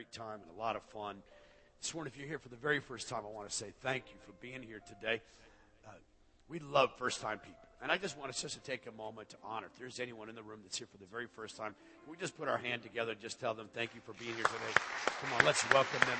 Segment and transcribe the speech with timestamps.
[0.00, 1.16] great time and a lot of fun.
[1.82, 4.04] This morning, if you're here for the very first time, I want to say thank
[4.06, 5.20] you for being here today.
[5.86, 5.90] Uh,
[6.48, 7.68] we love first time people.
[7.82, 9.66] And I just want us just to take a moment to honor.
[9.70, 11.74] If there's anyone in the room that's here for the very first time,
[12.08, 14.44] we just put our hand together and just tell them thank you for being here
[14.44, 14.80] today?
[15.20, 16.18] Come on, let's welcome them.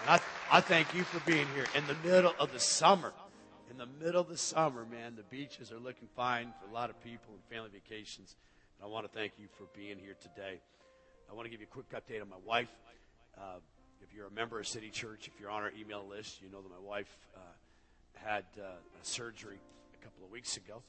[0.00, 0.20] And I,
[0.50, 3.12] I thank you for being here in the middle of the summer.
[3.70, 6.88] In the middle of the summer, man, the beaches are looking fine for a lot
[6.88, 8.34] of people and family vacations.
[8.78, 10.60] And I want to thank you for being here today.
[11.30, 12.70] I want to give you a quick update on my wife.
[13.36, 13.58] Uh,
[14.00, 16.62] if you're a member of City Church, if you're on our email list, you know
[16.62, 17.40] that my wife uh,
[18.14, 19.58] had uh, a surgery
[20.00, 20.82] a couple of weeks ago,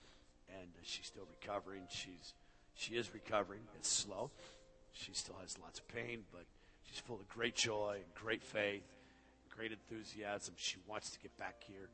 [0.49, 1.81] and she's still recovering.
[1.89, 2.33] She's
[2.75, 3.61] she is recovering.
[3.75, 4.29] It's slow.
[4.93, 6.45] She still has lots of pain, but
[6.85, 8.83] she's full of great joy great faith,
[9.49, 10.53] great enthusiasm.
[10.57, 11.89] She wants to get back here,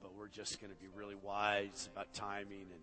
[0.00, 2.80] but we're just going to be really wise about timing and.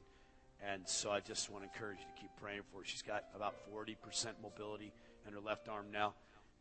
[0.70, 2.86] And so I just want to encourage you to keep praying for her.
[2.86, 3.96] She's got about 40%
[4.44, 4.92] mobility
[5.28, 6.14] in her left arm now.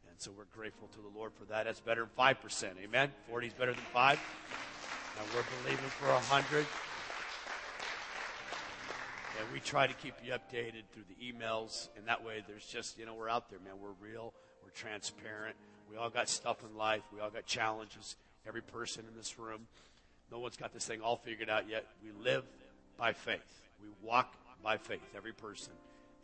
[0.09, 1.65] And so we're grateful to the Lord for that.
[1.65, 2.71] That's better than 5%.
[2.83, 3.11] Amen?
[3.29, 4.19] 40 is better than 5.
[5.21, 6.67] And we're believing for a hundred.
[9.39, 12.99] And we try to keep you updated through the emails, and that way there's just,
[12.99, 13.75] you know, we're out there, man.
[13.81, 15.57] We're real, we're transparent.
[15.91, 18.17] We all got stuff in life, we all got challenges.
[18.47, 19.67] Every person in this room.
[20.31, 21.87] No one's got this thing all figured out yet.
[22.03, 22.45] We live
[22.97, 23.70] by faith.
[23.83, 25.73] We walk by faith, every person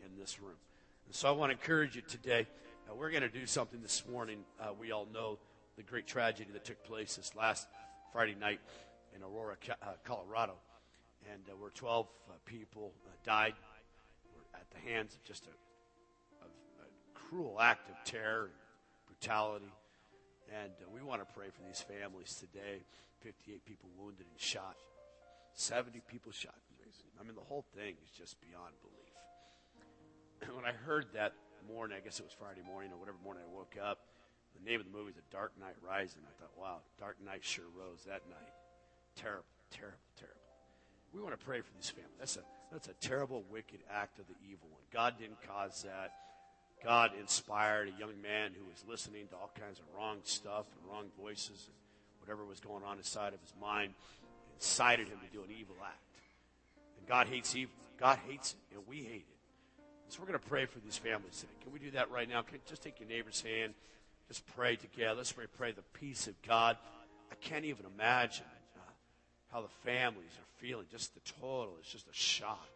[0.05, 0.55] in this room.
[1.05, 2.47] And so I want to encourage you today.
[2.89, 4.39] Uh, we're going to do something this morning.
[4.59, 5.39] Uh, we all know
[5.75, 7.67] the great tragedy that took place this last
[8.11, 8.59] Friday night
[9.15, 10.53] in Aurora, uh, Colorado,
[11.31, 13.53] and uh, where 12 uh, people uh, died
[14.53, 18.53] at the hands of just a, a, a, cruel act of terror and
[19.07, 19.71] brutality.
[20.61, 22.81] And we want to pray for these families today.
[23.21, 24.77] 58 people wounded and shot,
[25.53, 26.55] 70 people shot.
[27.19, 29.13] I mean, the whole thing is just beyond belief.
[30.41, 31.33] And when I heard that
[31.67, 34.05] morning, I guess it was Friday morning or whatever morning I woke up,
[34.55, 36.21] the name of the movie is A Dark Knight Rising.
[36.25, 38.53] I thought, wow, Dark Knight sure rose that night.
[39.15, 40.37] Terrible, terrible, terrible.
[41.13, 42.17] We want to pray for these families.
[42.19, 44.81] That's a, that's a terrible, wicked act of the evil one.
[44.91, 46.13] God didn't cause that.
[46.83, 50.91] God inspired a young man who was listening to all kinds of wrong stuff and
[50.91, 51.75] wrong voices and
[52.21, 53.93] whatever was going on inside of his mind,
[54.55, 56.06] incited him to do an evil act.
[57.07, 57.73] God hates evil.
[57.99, 59.37] God hates it, and we hate it.
[60.09, 61.53] So we're going to pray for these families today.
[61.63, 62.41] Can we do that right now?
[62.41, 63.73] Can, just take your neighbor's hand.
[64.27, 65.15] Just pray together.
[65.15, 66.77] Let's pray, pray the peace of God.
[67.31, 68.81] I can't even imagine uh,
[69.51, 70.85] how the families are feeling.
[70.91, 72.69] Just the total is just a shock.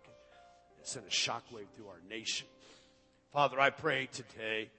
[0.80, 2.48] It sent a shockwave through our nation.
[3.32, 4.70] Father, I pray today,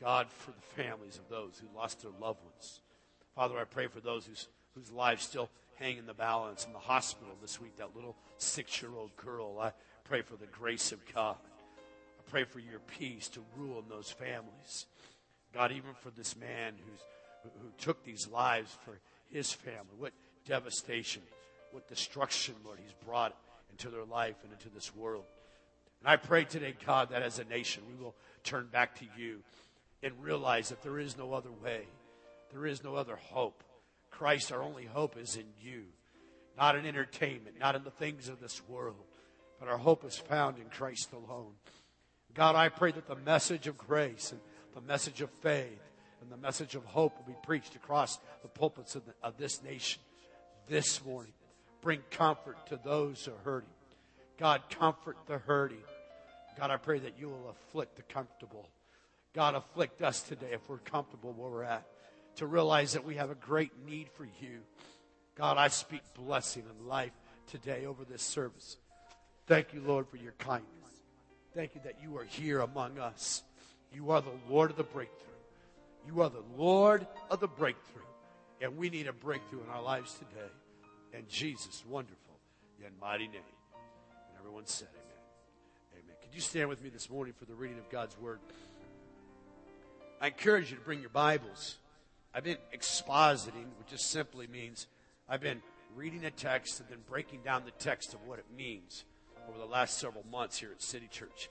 [0.00, 2.80] God, for the families of those who lost their loved ones.
[3.34, 6.78] Father, I pray for those whose, whose lives still hang in the balance in the
[6.78, 9.58] hospital this week, that little six year old girl.
[9.60, 9.72] I
[10.04, 11.36] pray for the grace of God.
[12.18, 14.86] I pray for your peace to rule in those families.
[15.52, 17.00] God, even for this man who's,
[17.62, 18.98] who took these lives for
[19.30, 20.12] his family, what
[20.46, 21.22] devastation,
[21.72, 23.36] what destruction, Lord, he's brought
[23.70, 25.24] into their life and into this world.
[26.00, 29.38] And I pray today, God, that as a nation we will turn back to you
[30.02, 31.82] and realize that there is no other way,
[32.52, 33.64] there is no other hope.
[34.18, 35.84] Christ, our only hope is in you,
[36.56, 39.04] not in entertainment, not in the things of this world,
[39.58, 41.52] but our hope is found in Christ alone.
[42.32, 44.40] God, I pray that the message of grace and
[44.74, 45.80] the message of faith
[46.20, 49.62] and the message of hope will be preached across the pulpits of, the, of this
[49.62, 50.00] nation
[50.68, 51.32] this morning.
[51.80, 53.68] Bring comfort to those who are hurting.
[54.38, 55.82] God, comfort the hurting.
[56.58, 58.68] God, I pray that you will afflict the comfortable.
[59.34, 61.84] God, afflict us today if we're comfortable where we're at,
[62.36, 64.60] to realize that we have a great need for you.
[65.36, 67.12] God, I speak blessing and life
[67.46, 68.76] today over this service.
[69.46, 70.70] Thank you, Lord, for your kindness.
[71.54, 73.42] Thank you that you are here among us.
[73.92, 75.18] You are the Lord of the breakthrough.
[76.06, 78.02] You are the Lord of the breakthrough.
[78.60, 80.50] And we need a breakthrough in our lives today.
[81.12, 82.18] And Jesus' wonderful
[82.84, 83.40] and mighty name.
[84.28, 86.02] And everyone said amen.
[86.04, 86.16] Amen.
[86.22, 88.40] Could you stand with me this morning for the reading of God's word?
[90.20, 91.76] I encourage you to bring your Bibles.
[92.36, 94.88] I've been expositing, which just simply means
[95.28, 95.62] I've been
[95.94, 99.04] reading a text and then breaking down the text of what it means
[99.48, 101.48] over the last several months here at City Church.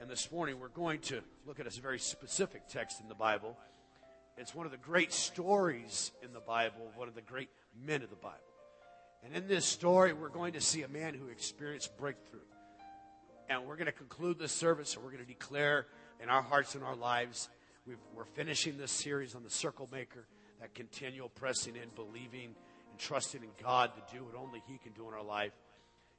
[0.00, 3.56] And this morning we're going to look at a very specific text in the Bible.
[4.36, 7.48] It's one of the great stories in the Bible, one of the great
[7.86, 8.36] men of the Bible.
[9.24, 12.40] And in this story, we're going to see a man who experienced breakthrough.
[13.48, 15.86] And we're going to conclude this service and we're going to declare
[16.20, 17.48] in our hearts and our lives.
[17.86, 20.26] We are finishing this series on the circle maker,
[20.60, 22.54] that continual pressing in, believing,
[22.90, 25.52] and trusting in God to do what only He can do in our life.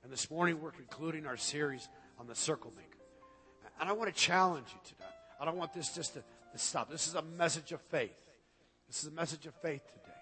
[0.03, 2.99] And this morning, we're concluding our series on the circle maker.
[3.81, 5.09] And I want to challenge you today.
[5.41, 6.89] I don't want this just to, to stop.
[6.89, 8.15] This is a message of faith.
[8.87, 10.15] This is a message of faith today.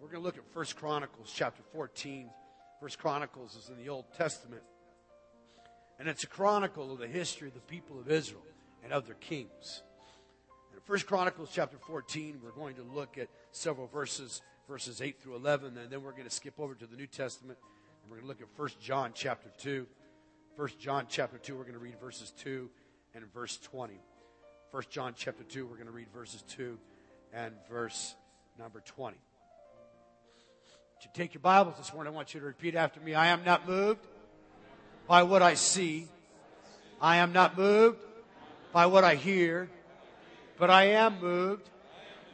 [0.00, 2.30] We're going to look at First Chronicles chapter 14.
[2.80, 4.62] First Chronicles is in the Old Testament.
[5.98, 8.42] And it's a chronicle of the history of the people of Israel
[8.84, 9.82] and of their kings.
[10.88, 15.76] First Chronicles chapter 14, we're going to look at several verses, verses 8 through 11,
[15.76, 17.58] and then we're going to skip over to the New Testament,
[18.02, 19.86] and we're going to look at First John chapter 2.
[20.56, 22.70] First John chapter 2, we're going to read verses 2
[23.14, 24.00] and verse 20.
[24.72, 26.78] First John chapter 2, we're going to read verses 2
[27.34, 28.14] and verse
[28.58, 29.14] number 20.
[31.02, 33.12] To take your Bibles this morning, I want you to repeat after me.
[33.14, 34.00] I am not moved
[35.06, 36.08] by what I see.
[36.98, 37.98] I am not moved
[38.72, 39.68] by what I hear,
[40.58, 41.68] but I am moved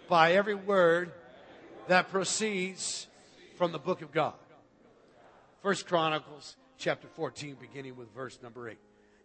[0.08, 1.12] by every word
[1.88, 3.06] that proceeds
[3.56, 4.34] from the book of God.
[5.62, 8.78] First Chronicles chapter 14, beginning with verse number 8.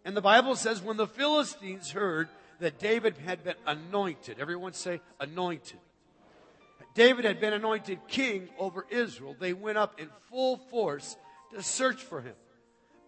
[0.04, 2.28] And the Bible says, when the Philistines heard
[2.60, 5.78] that David had been anointed, everyone say anointed.
[6.94, 9.36] David had been anointed king over Israel.
[9.38, 11.16] They went up in full force
[11.54, 12.34] to search for him.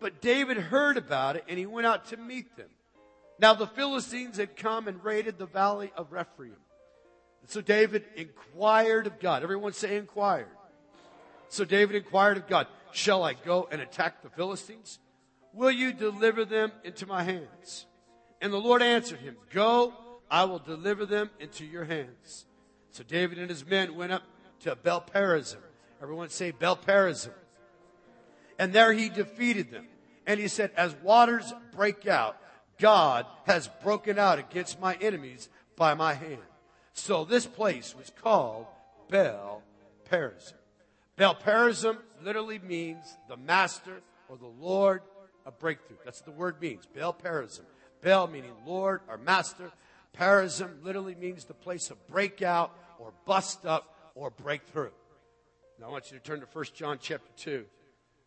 [0.00, 2.68] But David heard about it and he went out to meet them.
[3.38, 6.56] Now the Philistines had come and raided the valley of Rephaim.
[7.40, 9.42] And so David inquired of God.
[9.42, 10.46] Everyone say inquired.
[11.48, 14.98] So David inquired of God, shall I go and attack the Philistines?
[15.52, 17.86] Will you deliver them into my hands?
[18.40, 19.92] And the Lord answered him, Go,
[20.30, 22.46] I will deliver them into your hands.
[22.90, 24.22] So David and his men went up
[24.60, 25.60] to Baal Perazim.
[26.00, 27.32] Everyone say Baal Perazim.
[28.58, 29.86] And there he defeated them.
[30.26, 32.36] And he said, As waters break out,
[32.82, 36.42] God has broken out against my enemies by my hand.
[36.94, 38.66] So this place was called
[39.08, 39.62] Baal
[40.10, 40.54] Perazim.
[41.16, 45.02] Baal Perazim literally means the master or the Lord
[45.46, 45.98] of breakthrough.
[46.04, 46.84] That's what the word means.
[46.92, 47.64] Baal Perazim.
[48.02, 49.70] Baal meaning Lord or master.
[50.18, 54.90] Perazim literally means the place of breakout or bust up or breakthrough.
[55.78, 57.64] Now I want you to turn to 1 John chapter 2.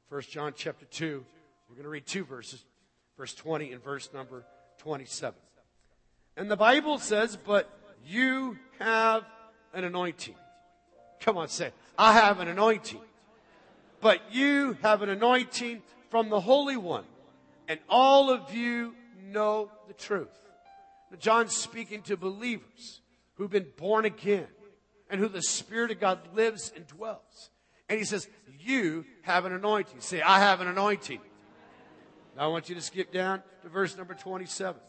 [0.08, 1.26] 1 John chapter 2.
[1.68, 2.64] We're going to read two verses,
[3.18, 4.46] verse 20 and verse number
[4.80, 5.36] 27.
[6.38, 7.70] And the Bible says, but
[8.06, 9.24] you have
[9.74, 10.36] an anointing.
[11.20, 13.02] Come on, say, I have an anointing.
[14.02, 17.06] But you have an anointing from the Holy One.
[17.68, 20.30] And all of you know the truth.
[21.10, 23.02] Now, John's speaking to believers
[23.36, 24.48] who've been born again
[25.10, 27.50] and who the Spirit of God lives and dwells.
[27.90, 28.28] And he says,
[28.60, 30.02] You have an anointing.
[30.02, 31.20] Say, I have an anointing.
[32.36, 34.80] Now I want you to skip down to verse number 27.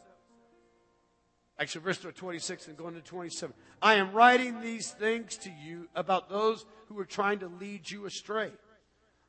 [1.58, 3.54] Actually, verse number 26 and going to 27.
[3.80, 8.04] I am writing these things to you about those who are trying to lead you
[8.04, 8.50] astray.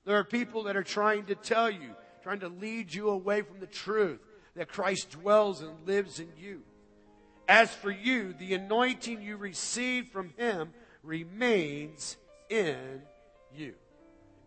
[0.06, 1.92] There are people that are trying to tell you,
[2.24, 4.20] trying to lead you away from the truth
[4.56, 6.64] that Christ dwells and lives in you.
[7.48, 10.74] As for you, the anointing you received from him
[11.04, 12.18] remains
[12.50, 13.02] in
[13.56, 13.74] you.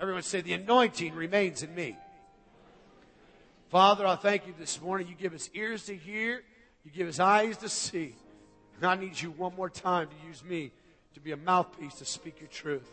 [0.00, 1.96] Everyone say, the anointing remains in me.
[3.70, 5.06] Father, I thank you this morning.
[5.06, 6.42] You give us ears to hear,
[6.84, 8.16] you give us eyes to see.
[8.76, 10.72] And I need you one more time to use me
[11.14, 12.90] to be a mouthpiece to speak your truth.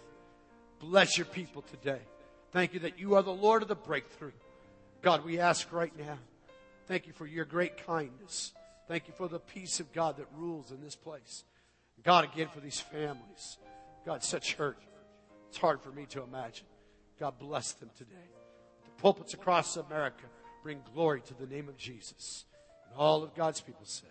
[0.79, 2.01] Bless your people today.
[2.51, 4.33] Thank you that you are the Lord of the breakthrough.
[5.01, 6.19] God, we ask right now,
[6.85, 8.53] thank you for your great kindness.
[8.87, 11.43] Thank you for the peace of God that rules in this place.
[12.03, 13.57] God, again, for these families.
[14.05, 14.77] God, such hurt.
[15.49, 16.67] It's hard for me to imagine.
[17.19, 18.29] God, bless them today.
[18.85, 20.25] The pulpits across America
[20.63, 22.45] bring glory to the name of Jesus.
[22.85, 24.09] And all of God's people said,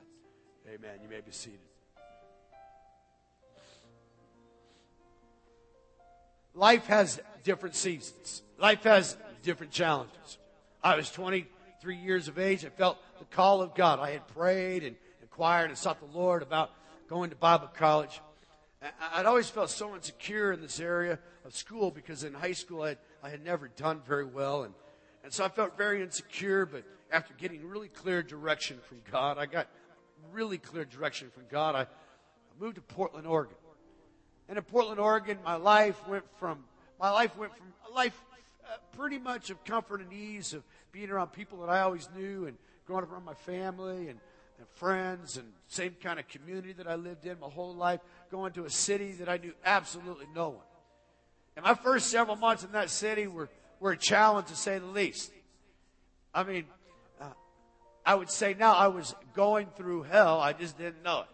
[0.69, 0.99] Amen.
[1.03, 1.61] You may be seated.
[6.55, 8.43] Life has different seasons.
[8.59, 10.38] Life has different challenges.
[10.83, 12.65] I was 23 years of age.
[12.65, 14.00] I felt the call of God.
[14.00, 16.71] I had prayed and inquired and sought the Lord about
[17.09, 18.21] going to Bible college.
[19.12, 22.88] I'd always felt so insecure in this area of school because in high school I
[22.88, 24.65] had, I had never done very well.
[24.65, 24.75] And,
[25.26, 29.47] and so I felt very insecure, but after getting really clear direction from God, I
[29.47, 29.66] got
[30.30, 31.75] really clear direction from God.
[31.75, 31.87] I,
[32.61, 33.56] moved to Portland, Oregon.
[34.49, 36.62] And in Portland, Oregon, my life went from,
[37.00, 38.16] my life went from a life
[38.64, 42.47] uh, pretty much of comfort and ease of being around people that I always knew
[42.47, 42.56] and
[42.87, 44.21] growing up around my family and,
[44.59, 47.99] and friends and same kind of community that I lived in my whole life,
[48.30, 50.66] going to a city that I knew absolutely no one.
[51.56, 53.49] And my first several months in that city were,
[53.80, 55.33] were a challenge to say the least.
[56.35, 56.64] I mean,
[57.21, 57.26] uh,
[58.04, 61.26] I would say now I was going through hell, I just didn't know it.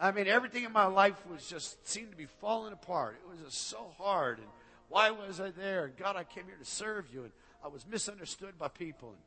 [0.00, 3.16] I mean, everything in my life was just seemed to be falling apart.
[3.24, 4.38] It was just so hard.
[4.38, 4.48] And
[4.88, 5.84] why was I there?
[5.84, 7.22] And God, I came here to serve you.
[7.22, 7.32] And
[7.64, 9.10] I was misunderstood by people.
[9.10, 9.18] And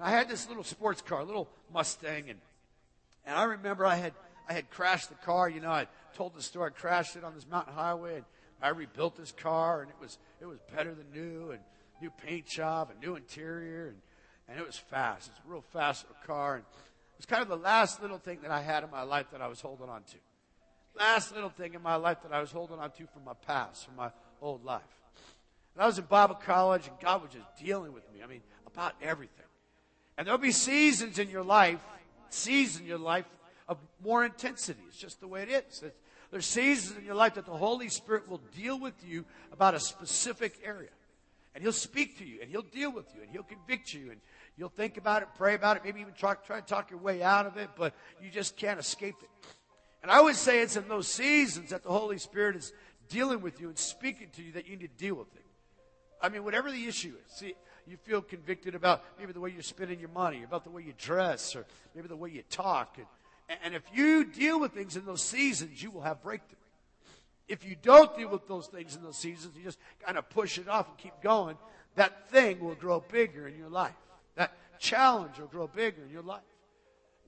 [0.00, 2.38] And I had this little sports car, a little Mustang, and
[3.26, 4.14] and I remember I had
[4.48, 5.48] I had crashed the car.
[5.48, 6.70] You know, I told the story.
[6.74, 8.24] I crashed it on this mountain highway, and
[8.62, 11.60] I rebuilt this car, and it was it was better than new, and
[12.00, 13.98] new paint job, and new interior, and
[14.48, 15.28] and it was fast.
[15.28, 18.50] It's a real fast car, and it was kind of the last little thing that
[18.50, 20.16] I had in my life that I was holding on to.
[20.98, 23.84] Last little thing in my life that I was holding on to from my past,
[23.86, 24.10] from my
[24.42, 24.82] old life.
[25.74, 28.22] And I was in Bible college, and God was just dealing with me.
[28.22, 29.46] I mean, about everything.
[30.18, 31.80] And there'll be seasons in your life,
[32.28, 33.26] seasons in your life
[33.68, 34.80] of more intensity.
[34.88, 35.82] It's just the way it is.
[35.82, 35.96] It's,
[36.30, 39.80] there's seasons in your life that the Holy Spirit will deal with you about a
[39.80, 40.90] specific area.
[41.54, 44.20] And He'll speak to you, and He'll deal with you, and He'll convict you, and
[44.56, 47.22] you'll think about it, pray about it, maybe even try, try to talk your way
[47.22, 49.28] out of it, but you just can't escape it.
[50.02, 52.72] And I would say it's in those seasons that the Holy Spirit is
[53.08, 55.44] dealing with you and speaking to you that you need to deal with it.
[56.22, 57.32] I mean, whatever the issue is.
[57.36, 57.54] See,
[57.86, 60.94] you feel convicted about maybe the way you're spending your money, about the way you
[60.96, 62.96] dress, or maybe the way you talk.
[62.98, 63.06] And,
[63.64, 66.56] and if you deal with things in those seasons, you will have breakthrough.
[67.48, 70.58] If you don't deal with those things in those seasons, you just kind of push
[70.58, 71.56] it off and keep going,
[71.96, 73.96] that thing will grow bigger in your life.
[74.36, 76.42] That challenge will grow bigger in your life.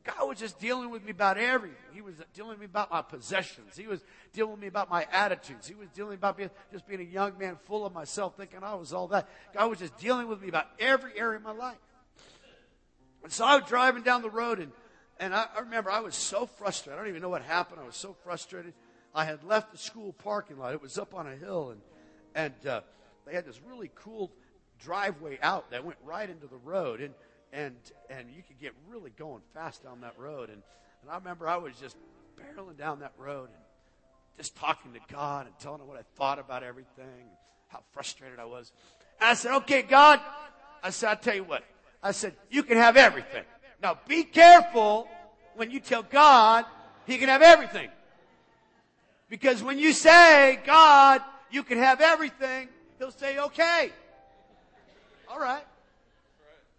[0.04, 1.76] God was just dealing with me about everything.
[1.92, 3.76] He was dealing with me about my possessions.
[3.76, 4.00] He was
[4.32, 5.66] dealing with me about my attitudes.
[5.66, 8.74] He was dealing about being, just being a young man full of myself, thinking I
[8.74, 9.28] was all that.
[9.54, 11.78] God was just dealing with me about every area of my life.
[13.22, 14.72] And so I was driving down the road, and,
[15.20, 16.98] and I, I remember I was so frustrated.
[16.98, 17.80] I don't even know what happened.
[17.80, 18.74] I was so frustrated.
[19.14, 20.72] I had left the school parking lot.
[20.72, 21.80] It was up on a hill, and,
[22.34, 22.80] and uh,
[23.26, 24.30] they had this really cool
[24.80, 27.00] driveway out that went right into the road.
[27.00, 27.14] And
[27.52, 27.76] and
[28.08, 30.48] and you could get really going fast down that road.
[30.48, 30.62] And
[31.02, 31.96] and I remember I was just
[32.36, 33.62] barreling down that road and
[34.38, 37.28] just talking to God and telling him what I thought about everything, and
[37.68, 38.72] how frustrated I was.
[39.20, 40.20] And I said, "Okay, God,"
[40.82, 41.64] I said, "I'll tell you what."
[42.02, 43.44] I said, "You can have everything."
[43.82, 45.08] Now, be careful
[45.56, 46.64] when you tell God
[47.06, 47.90] He can have everything.
[49.28, 51.20] Because when you say, God,
[51.50, 53.90] you can have everything, He'll say, okay.
[55.28, 55.64] All right.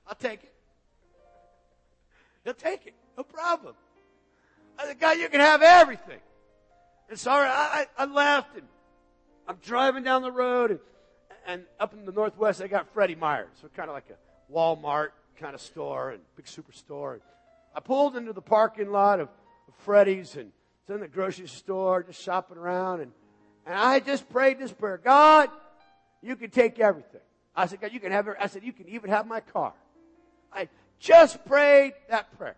[0.08, 0.54] I'll take it.
[2.46, 2.94] He'll take it.
[3.18, 3.76] No problem.
[4.80, 6.20] I said, God, you can have everything.
[7.10, 8.66] And so I, I left and
[9.48, 10.80] I'm driving down the road and,
[11.46, 13.50] and up in the Northwest, I got Freddie Myers.
[13.62, 17.14] So kind of like a Walmart kind of store and big superstore.
[17.14, 17.22] And
[17.76, 19.30] I pulled into the parking lot of,
[19.68, 23.02] of Freddie's and it's in the grocery store, just shopping around.
[23.02, 23.12] And,
[23.66, 25.00] and I just prayed this prayer.
[25.04, 25.50] God,
[26.22, 27.22] you can take everything.
[27.56, 28.36] I said, God, you can have it.
[28.40, 29.74] I said, you can even have my car.
[30.52, 30.68] I,
[31.04, 32.56] just prayed that prayer.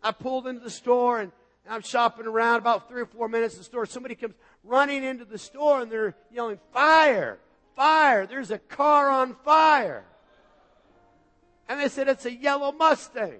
[0.00, 1.32] I pulled into the store and
[1.68, 3.84] I'm shopping around about three or four minutes in the store.
[3.84, 7.40] Somebody comes running into the store and they're yelling, fire,
[7.74, 10.04] fire, there's a car on fire.
[11.72, 13.38] And they said, it's a yellow Mustang.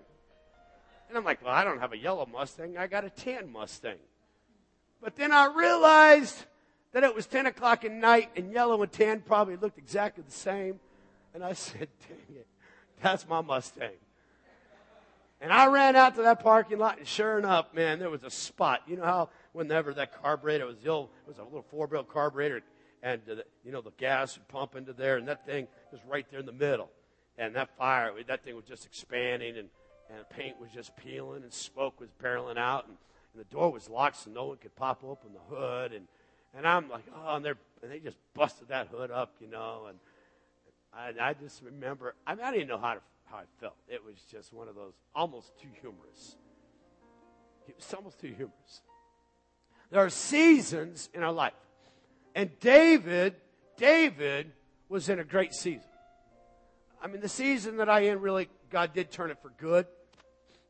[1.11, 2.79] And I'm like, well, I don't have a yellow Mustang.
[2.79, 3.99] I got a tan Mustang.
[5.03, 6.43] But then I realized
[6.93, 10.33] that it was 10 o'clock at night and yellow and tan probably looked exactly the
[10.33, 10.81] same.
[11.35, 12.47] And I said, dang it.
[13.03, 13.99] That's my Mustang.
[15.43, 18.31] And I ran out to that parking lot, and sure enough, man, there was a
[18.31, 18.81] spot.
[18.87, 22.63] You know how whenever that carburetor was the old, it was a little four-barrel carburetor,
[23.03, 26.25] and uh, you know the gas would pump into there, and that thing was right
[26.31, 26.89] there in the middle.
[27.39, 29.69] And that fire, that thing was just expanding, and
[30.11, 32.97] and paint was just peeling, and smoke was barreling out, and,
[33.33, 36.07] and the door was locked, so no one could pop open the hood, and
[36.55, 37.57] and I'm like, oh, and and
[37.91, 39.99] they just busted that hood up, you know, and
[40.93, 43.77] I, I just remember, I, mean, I didn't know how, to, how I felt.
[43.89, 46.37] It was just one of those almost too humorous.
[47.67, 48.83] It was almost too humorous.
[49.91, 51.53] There are seasons in our life.
[52.35, 53.35] And David,
[53.77, 54.53] David
[54.89, 55.89] was in a great season.
[57.03, 59.87] I mean, the season that I in really, God did turn it for good.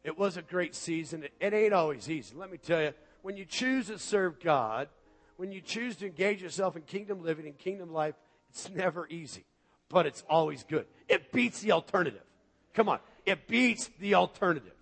[0.03, 1.25] It was a great season.
[1.25, 2.35] It, it ain't always easy.
[2.35, 4.89] Let me tell you, when you choose to serve God,
[5.37, 8.15] when you choose to engage yourself in kingdom living and kingdom life,
[8.51, 9.45] it's never easy
[9.93, 10.87] but it's always good.
[11.07, 12.23] It beats the alternative.
[12.73, 12.99] Come on.
[13.27, 14.73] It beats the alternative.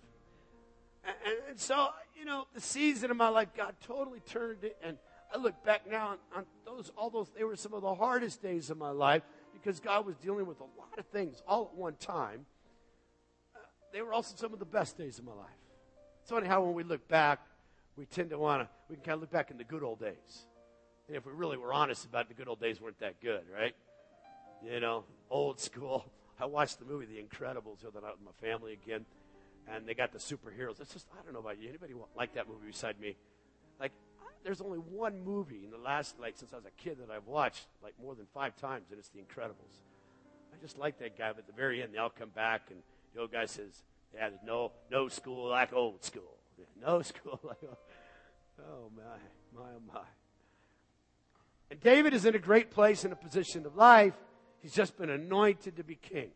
[1.03, 1.15] And,
[1.49, 4.77] and, so, you know, the season of my life, God totally turned it.
[4.81, 4.97] And
[5.33, 8.41] I look back now on, on those, all those, they were some of the hardest
[8.41, 9.23] days of my life
[9.61, 12.45] because God was dealing with a lot of things all at one time.
[13.93, 15.49] They were also some of the best days of my life.
[16.21, 17.39] It's funny how when we look back,
[17.97, 19.99] we tend to want to, we can kind of look back in the good old
[19.99, 20.45] days.
[21.07, 23.43] And if we really were honest about it, the good old days weren't that good,
[23.53, 23.75] right?
[24.63, 26.05] you know, old school.
[26.39, 29.05] I watched the movie The Incredibles the other night with my family again,
[29.67, 30.79] and they got the superheroes.
[30.79, 31.69] It's just, I don't know about you.
[31.69, 33.15] Anybody like that movie beside me?
[34.43, 37.27] There's only one movie in the last, like, since I was a kid that I've
[37.27, 39.81] watched, like, more than five times, and it's The Incredibles.
[40.53, 42.81] I just like that guy, but at the very end, they all come back, and,
[43.13, 43.83] The old guy says,
[44.13, 46.37] yeah, there's no, no school like old school.
[46.81, 47.77] No school like old.
[48.59, 50.01] Oh, my, my, oh, my.
[51.69, 54.13] And David is in a great place in a position of life.
[54.61, 56.29] He's just been anointed to be king.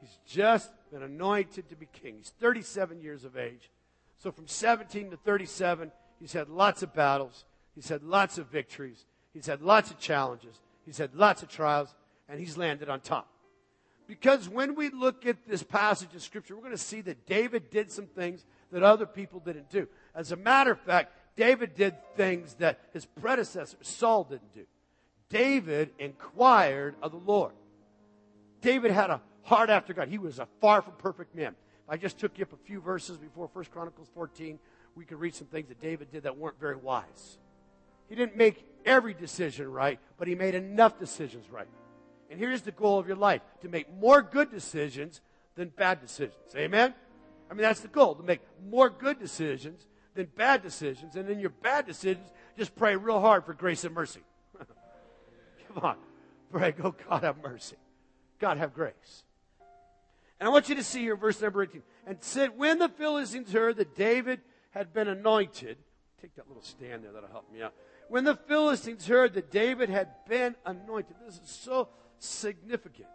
[0.00, 2.16] He's just been anointed to be king.
[2.18, 3.70] He's 37 years of age.
[4.18, 5.90] So from 17 to 37,
[6.20, 7.44] he's had lots of battles.
[7.74, 9.04] He's had lots of victories.
[9.32, 10.60] He's had lots of challenges.
[10.84, 11.94] He's had lots of trials.
[12.28, 13.28] And he's landed on top.
[14.06, 17.70] Because when we look at this passage of Scripture, we're going to see that David
[17.70, 19.86] did some things that other people didn't do.
[20.14, 24.64] As a matter of fact, David did things that his predecessor, Saul, didn't do.
[25.28, 27.52] David inquired of the Lord.
[28.62, 30.08] David had a heart after God.
[30.08, 31.54] He was a far from perfect man.
[31.88, 34.58] I just took you up a few verses before 1 Chronicles 14.
[34.98, 37.38] We could read some things that David did that weren't very wise.
[38.08, 41.68] He didn't make every decision right, but he made enough decisions right.
[42.30, 45.20] And here's the goal of your life to make more good decisions
[45.54, 46.34] than bad decisions.
[46.56, 46.94] Amen?
[47.48, 49.86] I mean, that's the goal to make more good decisions
[50.16, 51.14] than bad decisions.
[51.14, 54.20] And in your bad decisions, just pray real hard for grace and mercy.
[55.68, 55.96] Come on.
[56.50, 57.76] Pray, go, God have mercy.
[58.40, 59.22] God have grace.
[60.40, 61.82] And I want you to see here, verse number 18.
[62.04, 64.40] And said, when the Philistines heard that David
[64.70, 65.78] had been anointed,
[66.20, 67.74] take that little stand there, that'll help me out.
[68.08, 73.08] When the Philistines heard that David had been anointed, this is so significant.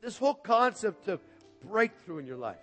[0.00, 1.20] This whole concept of
[1.64, 2.56] breakthrough in your life,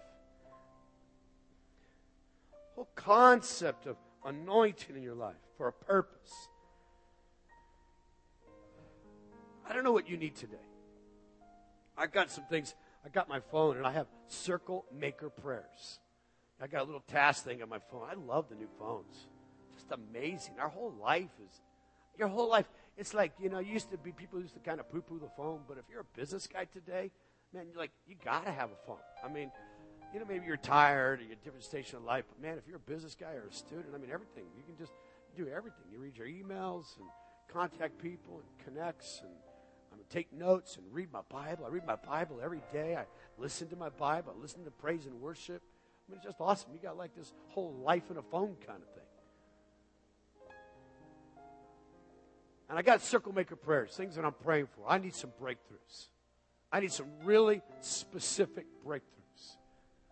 [2.76, 6.50] whole concept of anointing in your life for a purpose.
[9.68, 10.58] I don't know what you need today.
[11.98, 16.00] I've got some things I got my phone and I have circle maker prayers.
[16.62, 18.08] I got a little task thing on my phone.
[18.10, 19.28] I love the new phones.
[19.74, 20.56] Just amazing.
[20.60, 21.62] Our whole life is,
[22.18, 22.66] your whole life,
[22.98, 25.30] it's like, you know, used to be people used to kind of poo poo the
[25.36, 27.12] phone, but if you're a business guy today,
[27.54, 28.98] man, you're like, you got to have a phone.
[29.24, 29.52] I mean,
[30.14, 32.66] you know, maybe you're tired or you're a different station of life, but man, if
[32.68, 34.46] you're a business guy or a student, I mean, everything.
[34.56, 34.94] You can just
[35.36, 35.84] do everything.
[35.92, 37.08] You read your emails and
[37.52, 39.32] contact people and connects and
[39.92, 41.66] I'm going to take notes and read my Bible.
[41.66, 42.96] I read my Bible every day.
[42.96, 43.06] I
[43.38, 44.34] listen to my Bible.
[44.38, 45.62] I listen to praise and worship.
[46.08, 46.70] I mean, it's just awesome.
[46.74, 49.04] You got like this whole life in a phone kind of thing.
[52.70, 54.86] And I got circle maker prayers, things that I'm praying for.
[54.88, 56.08] I need some breakthroughs.
[56.72, 59.58] I need some really specific breakthroughs.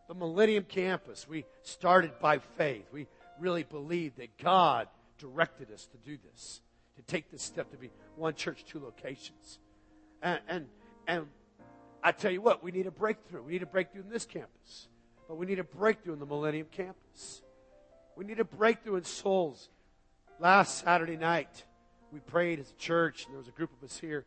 [0.07, 2.85] The Millennium Campus, we started by faith.
[2.91, 3.07] We
[3.39, 6.61] really believed that God directed us to do this,
[6.95, 9.59] to take this step to be one church, two locations.
[10.21, 10.65] And, and,
[11.07, 11.27] and
[12.03, 13.41] I tell you what, we need a breakthrough.
[13.41, 14.87] We need a breakthrough in this campus.
[15.33, 17.41] But we need a breakthrough in the Millennium Campus.
[18.15, 19.67] We need a breakthrough in souls.
[20.39, 21.63] Last Saturday night,
[22.11, 24.25] we prayed as a church, and there was a group of us here.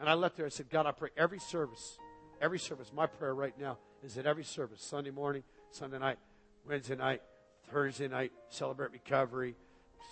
[0.00, 1.96] And I left there, I said, God, I pray every service,
[2.40, 6.18] every service, my prayer right now is that every service, Sunday morning, Sunday night,
[6.68, 7.22] Wednesday night,
[7.70, 9.54] Thursday night, celebrate recovery,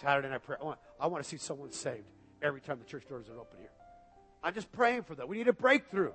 [0.00, 0.58] Saturday night prayer.
[0.62, 2.06] I want, I want to see someone saved
[2.40, 3.72] every time the church doors are open here.
[4.44, 5.28] I'm just praying for that.
[5.28, 6.12] We need a breakthrough.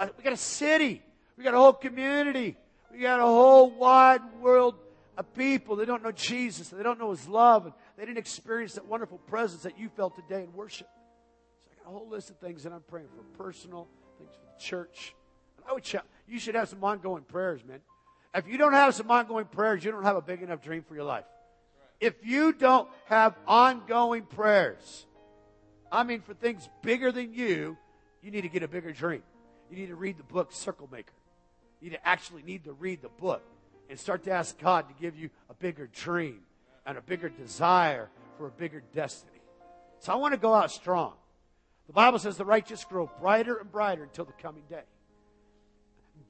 [0.00, 1.00] I, we got a city.
[1.36, 2.56] We got a whole community.
[2.92, 4.74] We got a whole wide world
[5.16, 6.68] of people that don't know Jesus.
[6.68, 7.64] They don't know His love.
[7.64, 10.88] And they didn't experience that wonderful presence that you felt today in worship.
[11.64, 14.54] So I got a whole list of things that I'm praying for personal, things for
[14.54, 15.14] the church.
[15.56, 15.96] And I would ch-
[16.28, 17.80] you should have some ongoing prayers, man.
[18.34, 20.94] If you don't have some ongoing prayers, you don't have a big enough dream for
[20.94, 21.24] your life.
[22.00, 25.06] If you don't have ongoing prayers,
[25.90, 27.76] I mean, for things bigger than you,
[28.22, 29.22] you need to get a bigger dream.
[29.70, 31.12] You need to read the book Circle Maker.
[31.82, 33.42] You actually need to read the book
[33.90, 36.40] and start to ask God to give you a bigger dream
[36.86, 39.40] and a bigger desire for a bigger destiny.
[39.98, 41.14] So I want to go out strong.
[41.88, 44.84] The Bible says the righteous grow brighter and brighter until the coming day.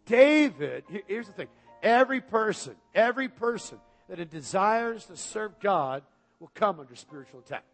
[0.07, 1.49] David, here's the thing.
[1.83, 6.03] Every person, every person that desires to serve God
[6.41, 7.65] will come under spiritual attack.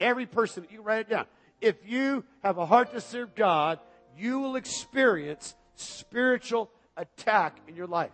[0.00, 1.26] Every person, you write it down.
[1.60, 3.80] If you have a heart to serve God,
[4.16, 8.12] you will experience spiritual attack in your life.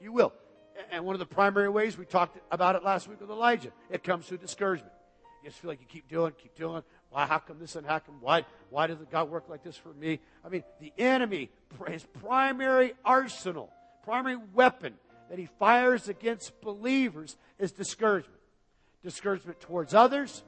[0.00, 0.32] You will.
[0.90, 4.04] And one of the primary ways we talked about it last week with Elijah, it
[4.04, 4.92] comes through discouragement.
[5.42, 6.82] You just feel like you keep doing, keep doing.
[7.10, 7.24] Why?
[7.24, 8.16] How come this and how come?
[8.20, 8.44] Why?
[8.68, 10.20] Why does God work like this for me?
[10.44, 11.50] I mean, the enemy,
[11.88, 13.72] his primary arsenal,
[14.04, 14.94] primary weapon
[15.30, 18.40] that he fires against believers is discouragement.
[19.02, 20.42] Discouragement towards others,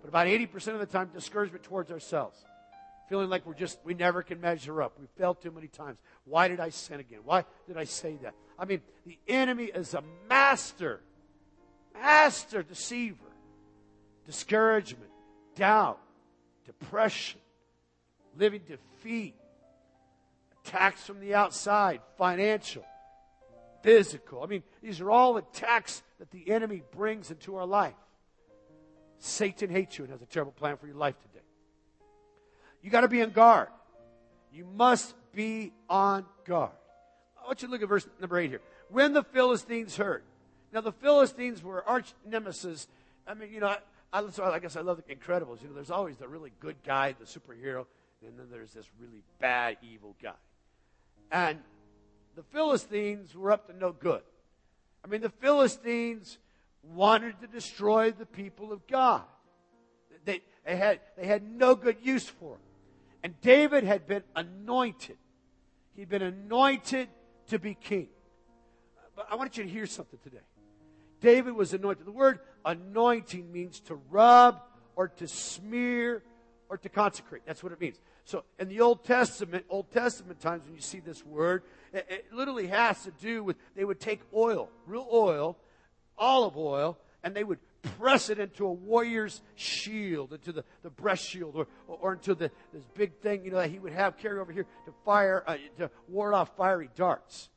[0.00, 2.38] but about 80% of the time, discouragement towards ourselves.
[3.08, 4.98] Feeling like we're just, we never can measure up.
[4.98, 5.98] We've failed too many times.
[6.24, 7.20] Why did I sin again?
[7.24, 8.34] Why did I say that?
[8.58, 11.00] I mean, the enemy is a master,
[11.94, 13.16] master deceiver.
[14.26, 15.10] Discouragement,
[15.54, 16.00] doubt,
[16.64, 17.40] depression,
[18.36, 19.36] living defeat,
[20.64, 22.84] attacks from the outside, financial,
[23.82, 24.42] physical.
[24.42, 27.94] I mean, these are all attacks that the enemy brings into our life.
[29.18, 31.35] Satan hates you and has a terrible plan for your life today.
[32.86, 33.66] You got to be on guard.
[34.52, 36.70] You must be on guard.
[37.36, 38.60] I want you to look at verse number 8 here.
[38.90, 40.22] When the Philistines heard.
[40.72, 42.86] Now, the Philistines were arch nemesis.
[43.26, 43.74] I mean, you know,
[44.12, 44.22] I, I,
[44.52, 45.62] I guess I love the Incredibles.
[45.62, 47.86] You know, there's always the really good guy, the superhero,
[48.24, 50.30] and then there's this really bad, evil guy.
[51.32, 51.58] And
[52.36, 54.22] the Philistines were up to no good.
[55.04, 56.38] I mean, the Philistines
[56.84, 59.22] wanted to destroy the people of God.
[60.24, 62.60] They, they, had, they had no good use for them.
[63.26, 65.16] And David had been anointed.
[65.96, 67.08] He'd been anointed
[67.48, 68.06] to be king.
[69.16, 70.44] But I want you to hear something today.
[71.20, 72.06] David was anointed.
[72.06, 74.62] The word anointing means to rub
[74.94, 76.22] or to smear
[76.68, 77.42] or to consecrate.
[77.44, 77.98] That's what it means.
[78.22, 82.32] So in the Old Testament, Old Testament times when you see this word, it, it
[82.32, 85.56] literally has to do with they would take oil, real oil,
[86.16, 87.58] olive oil, and they would
[87.98, 92.50] press it into a warrior's shield, into the, the breast shield, or, or, into the,
[92.72, 95.56] this big thing, you know, that he would have carry over here to fire, uh,
[95.78, 97.48] to ward off fiery darts.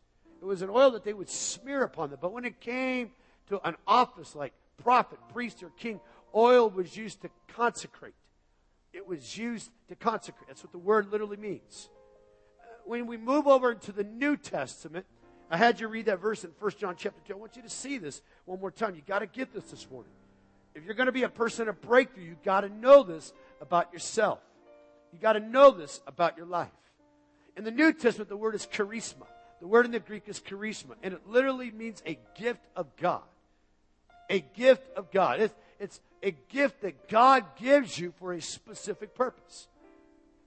[0.42, 2.20] It was an oil that they would smear upon them.
[2.22, 3.12] But when it came
[3.48, 6.00] to an office like prophet, priest, or king,
[6.34, 8.14] oil was used to consecrate.
[8.94, 10.48] It was used to consecrate.
[10.48, 11.90] That's what the word literally means.
[12.60, 15.06] Uh, when we move over into the New Testament,
[15.52, 17.34] I had you read that verse in 1 John chapter 2.
[17.34, 18.96] I want you to see this one more time.
[18.96, 20.12] You got to get this this morning.
[20.76, 23.92] If you're going to be a person of breakthrough, you got to know this about
[23.94, 24.40] yourself.
[25.12, 26.70] You got to know this about your life.
[27.58, 29.26] In the New Testament, the word is charisma.
[29.60, 33.24] The word in the Greek is charisma, and it literally means a gift of God.
[34.30, 35.42] A gift of God.
[35.42, 39.68] It's, it's a gift that God gives you for a specific purpose.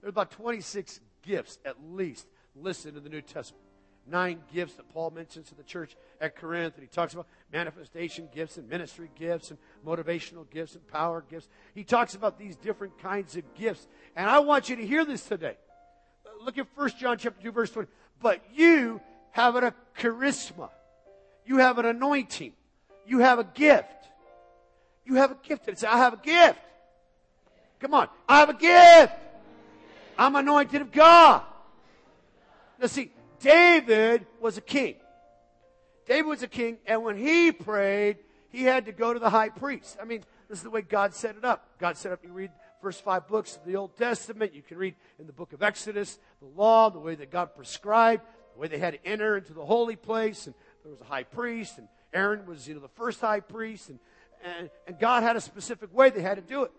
[0.01, 3.62] There's about 26 gifts at least listed in the New Testament.
[4.05, 8.27] Nine gifts that Paul mentions to the church at Corinth, and he talks about manifestation
[8.35, 11.47] gifts and ministry gifts and motivational gifts and power gifts.
[11.73, 13.87] He talks about these different kinds of gifts.
[14.15, 15.55] And I want you to hear this today.
[16.43, 17.87] Look at 1 John chapter 2, verse 20.
[18.21, 18.99] But you
[19.31, 20.69] have a charisma.
[21.45, 22.53] You have an anointing.
[23.05, 23.87] You have a gift.
[25.05, 25.67] You have a gift.
[25.69, 26.59] And say, I have a gift.
[27.79, 28.09] Come on.
[28.27, 29.13] I have a gift.
[30.17, 31.41] I'm anointed of God.
[32.79, 33.11] Now see,
[33.43, 34.95] David was a king.
[36.07, 38.17] David was a king, and when he prayed,
[38.49, 39.97] he had to go to the high priest.
[40.01, 41.67] I mean, this is the way God set it up.
[41.77, 42.51] God set up, you read
[42.81, 44.53] first five books of the Old Testament.
[44.53, 48.23] You can read in the book of Exodus, the law, the way that God prescribed,
[48.53, 51.23] the way they had to enter into the holy place, and there was a high
[51.23, 53.99] priest, and Aaron was, you know, the first high priest, and,
[54.43, 56.71] and, and God had a specific way they had to do it.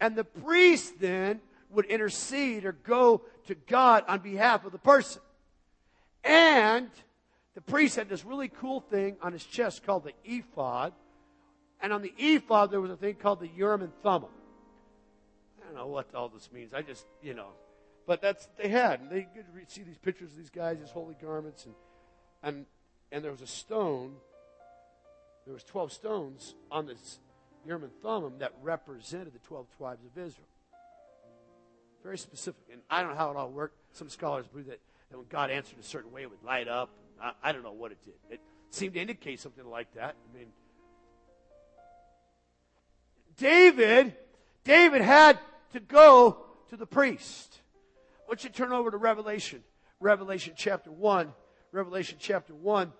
[0.00, 1.40] And the priest then
[1.70, 5.20] would intercede or go to God on behalf of the person.
[6.26, 6.90] And
[7.54, 10.92] the priest had this really cool thing on his chest called the ephod.
[11.80, 14.30] And on the ephod, there was a thing called the Urim and Thummim.
[15.60, 16.74] I don't know what all this means.
[16.74, 17.48] I just, you know.
[18.06, 19.00] But that's what they had.
[19.00, 21.64] And they could see these pictures of these guys, these holy garments.
[21.64, 21.74] And,
[22.42, 22.66] and,
[23.12, 24.14] and there was a stone.
[25.44, 27.20] There was 12 stones on this
[27.64, 30.48] Urim and Thummim that represented the 12 tribes of Israel.
[32.02, 32.62] Very specific.
[32.72, 33.76] And I don't know how it all worked.
[33.92, 36.90] Some scholars believe that, that when God answered a certain way, it would light up.
[37.20, 38.14] I, I don't know what it did.
[38.30, 38.40] It
[38.70, 40.14] seemed to indicate something like that.
[40.30, 40.48] I mean,
[43.36, 44.14] David,
[44.64, 45.38] David had
[45.72, 46.38] to go
[46.70, 47.60] to the priest.
[48.26, 49.62] Why don't you turn over to Revelation?
[50.00, 51.32] Revelation chapter 1.
[51.72, 52.92] Revelation chapter 1.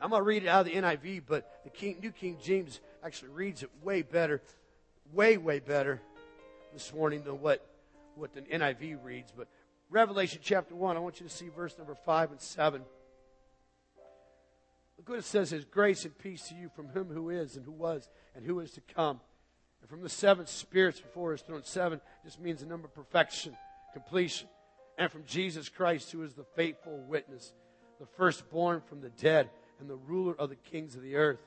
[0.00, 2.80] I'm going to read it out of the NIV, but the King, New King James
[3.04, 4.40] actually reads it way better,
[5.12, 6.00] way, way better
[6.72, 7.66] this morning than what,
[8.14, 9.30] what the NIV reads.
[9.36, 9.48] But
[9.90, 12.82] Revelation chapter 1, I want you to see verse number 5 and 7.
[14.96, 17.64] Look what it says His grace and peace to you from him who is and
[17.64, 19.18] who was and who is to come.
[19.80, 21.62] And from the seven spirits before his throne.
[21.64, 23.56] Seven just means the number of perfection,
[23.92, 24.46] completion.
[24.98, 27.52] And from Jesus Christ, who is the faithful witness,
[27.98, 29.48] the firstborn from the dead
[29.80, 31.40] and the ruler of the kings of the earth.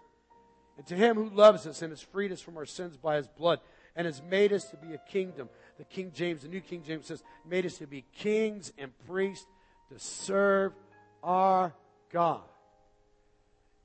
[0.78, 3.28] And to him who loves us and has freed us from our sins by his
[3.28, 3.60] blood
[3.96, 5.50] and has made us to be a kingdom.
[5.78, 9.46] The King James, the New King James says, made us to be kings and priests
[9.92, 10.74] to serve
[11.24, 11.74] our
[12.12, 12.42] God.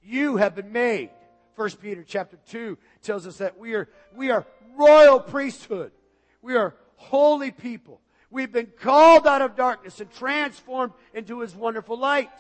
[0.03, 1.11] You have been made.
[1.57, 5.92] First Peter chapter 2 tells us that we are, we are royal priesthood.
[6.40, 8.01] We are holy people.
[8.31, 12.31] We've been called out of darkness and transformed into his wonderful light.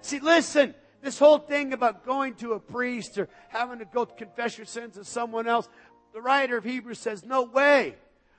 [0.00, 4.56] See, listen, this whole thing about going to a priest or having to go confess
[4.56, 5.68] your sins to someone else,
[6.18, 7.94] the writer of Hebrews says, no way.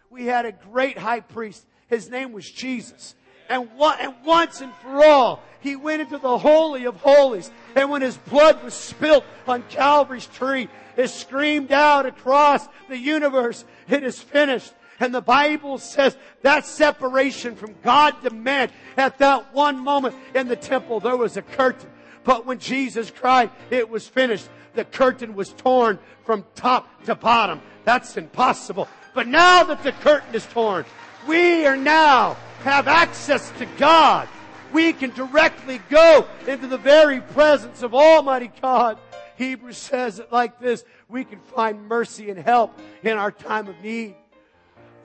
[0.10, 1.66] We had a great high priest.
[1.88, 3.16] His name was Jesus.
[3.48, 7.50] And, and once and for all, he went into the Holy of Holies.
[7.78, 13.64] And when his blood was spilt on Calvary's tree, it screamed out across the universe,
[13.88, 14.74] it is finished.
[15.00, 20.50] And the Bible says that separation from God to man at that one moment in
[20.50, 21.90] the temple, there was a curtain.
[22.24, 24.50] But when Jesus cried, it was finished.
[24.76, 27.62] The curtain was torn from top to bottom.
[27.86, 28.88] That's impossible.
[29.14, 30.86] But now that the curtain is torn,
[31.28, 34.28] we are now have access to God.
[34.72, 39.00] We can directly go into the very presence of Almighty God.
[39.38, 40.84] Hebrews says it like this.
[41.08, 44.16] We can find mercy and help in our time of need.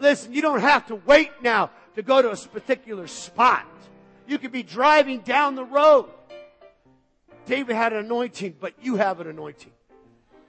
[0.01, 3.65] Listen, you don't have to wait now to go to a particular spot.
[4.27, 6.07] You could be driving down the road.
[7.47, 9.73] David had an anointing, but you have an anointing.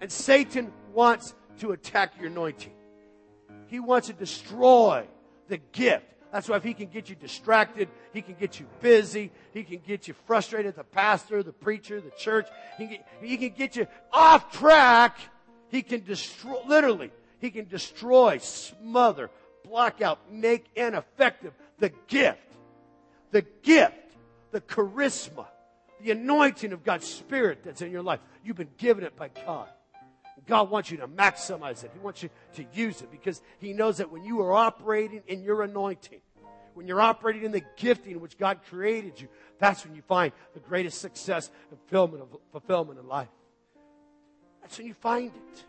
[0.01, 2.73] And Satan wants to attack your anointing.
[3.67, 5.07] He wants to destroy
[5.47, 6.05] the gift.
[6.31, 9.79] That's why if he can get you distracted, he can get you busy, he can
[9.79, 13.87] get you frustrated, the pastor, the preacher, the church, he can, he can get you
[14.11, 15.17] off track.
[15.69, 19.29] He can destroy, literally, he can destroy, smother,
[19.63, 22.39] block out, make ineffective the gift.
[23.31, 23.93] The gift,
[24.51, 25.45] the charisma,
[26.05, 28.19] the anointing of God's Spirit that's in your life.
[28.43, 29.67] You've been given it by God.
[30.45, 31.89] God wants you to maximize it.
[31.93, 35.41] He wants you to use it because He knows that when you are operating in
[35.41, 36.19] your anointing,
[36.75, 40.59] when you're operating in the gifting which God created you, that's when you find the
[40.59, 43.29] greatest success and fulfillment of fulfillment in life.
[44.61, 45.65] That's when you find it.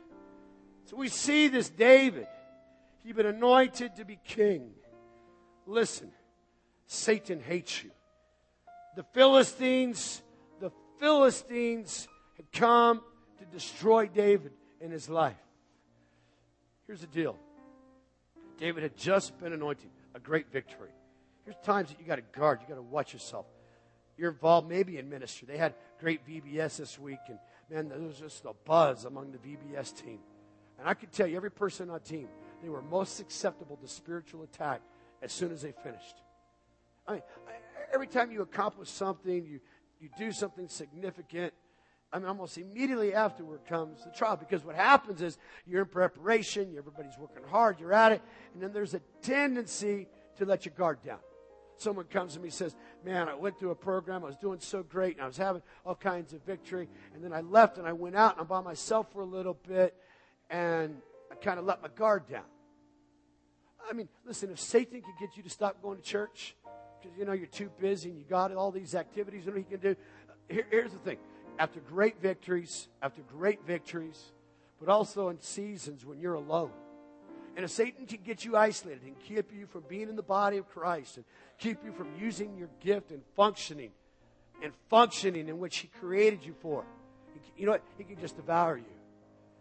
[0.84, 2.26] So we see this David.
[3.04, 4.72] He'd been anointed to be king.
[5.66, 6.10] Listen,
[6.86, 7.90] Satan hates you.
[8.96, 10.22] The Philistines,
[10.98, 13.02] Philistines had come
[13.38, 15.36] to destroy David in his life.
[16.86, 17.36] Here's the deal
[18.58, 20.90] David had just been anointed, a great victory.
[21.44, 23.46] Here's times that you got to guard, you got to watch yourself.
[24.16, 25.46] You're involved maybe in ministry.
[25.50, 27.38] They had great VBS this week, and
[27.70, 30.18] man, there was just a buzz among the VBS team.
[30.78, 32.28] And I can tell you, every person on team,
[32.62, 34.80] they were most susceptible to spiritual attack
[35.22, 36.16] as soon as they finished.
[37.06, 37.22] I mean,
[37.92, 39.60] every time you accomplish something, you,
[40.00, 41.52] you do something significant,
[42.12, 46.74] I mean, almost immediately afterward comes the trial because what happens is you're in preparation,
[46.78, 48.22] everybody's working hard, you're at it,
[48.54, 51.18] and then there's a tendency to let your guard down.
[51.78, 54.60] Someone comes to me and says, Man, I went through a program, I was doing
[54.60, 57.86] so great, and I was having all kinds of victory, and then I left and
[57.86, 59.94] I went out and I'm by myself for a little bit,
[60.48, 60.96] and
[61.30, 62.44] I kind of let my guard down.
[63.88, 66.56] I mean, listen, if Satan can get you to stop going to church
[67.06, 69.80] because you know you're too busy and you got all these activities, you he can
[69.80, 69.96] do.
[70.48, 71.18] Here, here's the thing:
[71.58, 74.32] after great victories, after great victories,
[74.80, 76.70] but also in seasons when you're alone.
[77.56, 80.58] And if Satan can get you isolated and keep you from being in the body
[80.58, 81.24] of Christ and
[81.58, 83.92] keep you from using your gift and functioning
[84.62, 86.84] and functioning in which he created you for,
[87.56, 87.82] you know what?
[87.96, 88.84] He can just devour you.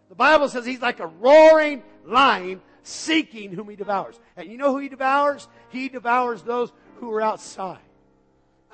[0.10, 4.20] The Bible says he's like a roaring lion seeking whom he devours.
[4.36, 5.48] And you know who he devours?
[5.70, 7.80] He devours those who are outside.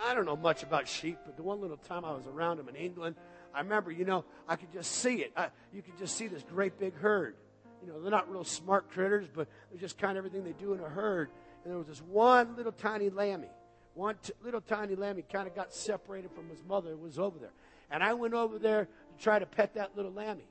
[0.04, 2.70] I don't know much about sheep, but the one little time I was around them
[2.70, 3.16] in England,
[3.54, 5.32] I remember, you know, I could just see it.
[5.36, 7.36] I, you could just see this great big herd.
[7.82, 10.74] You know, they're not real smart critters, but they're just kind of everything they do
[10.74, 11.30] in a herd.
[11.64, 13.50] And there was this one little tiny lammy.
[13.94, 17.38] One t- little tiny lammy kind of got separated from his mother and was over
[17.38, 17.52] there.
[17.90, 20.46] And I went over there to try to pet that little lammy.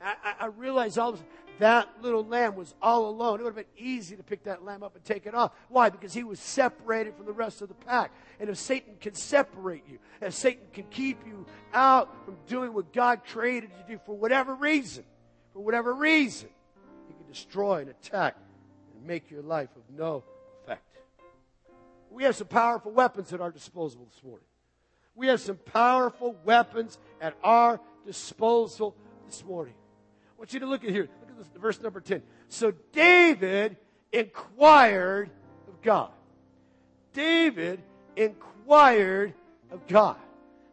[0.00, 1.22] I, I realized all of
[1.58, 3.40] that little lamb was all alone.
[3.40, 5.52] It would have been easy to pick that lamb up and take it off.
[5.68, 5.88] Why?
[5.88, 8.12] Because he was separated from the rest of the pack.
[8.38, 12.92] And if Satan can separate you, if Satan can keep you out from doing what
[12.92, 15.04] God created you to do for whatever reason,
[15.54, 16.50] for whatever reason,
[17.08, 18.36] he can destroy and attack
[18.94, 20.24] and make your life of no
[20.62, 20.82] effect.
[22.10, 24.46] We have some powerful weapons at our disposal this morning.
[25.14, 29.72] We have some powerful weapons at our disposal this morning.
[30.36, 31.08] I want you to look at here.
[31.20, 32.22] Look at this, verse number 10.
[32.48, 33.76] So David
[34.12, 35.30] inquired
[35.66, 36.10] of God.
[37.14, 37.82] David
[38.16, 39.32] inquired
[39.70, 40.16] of God.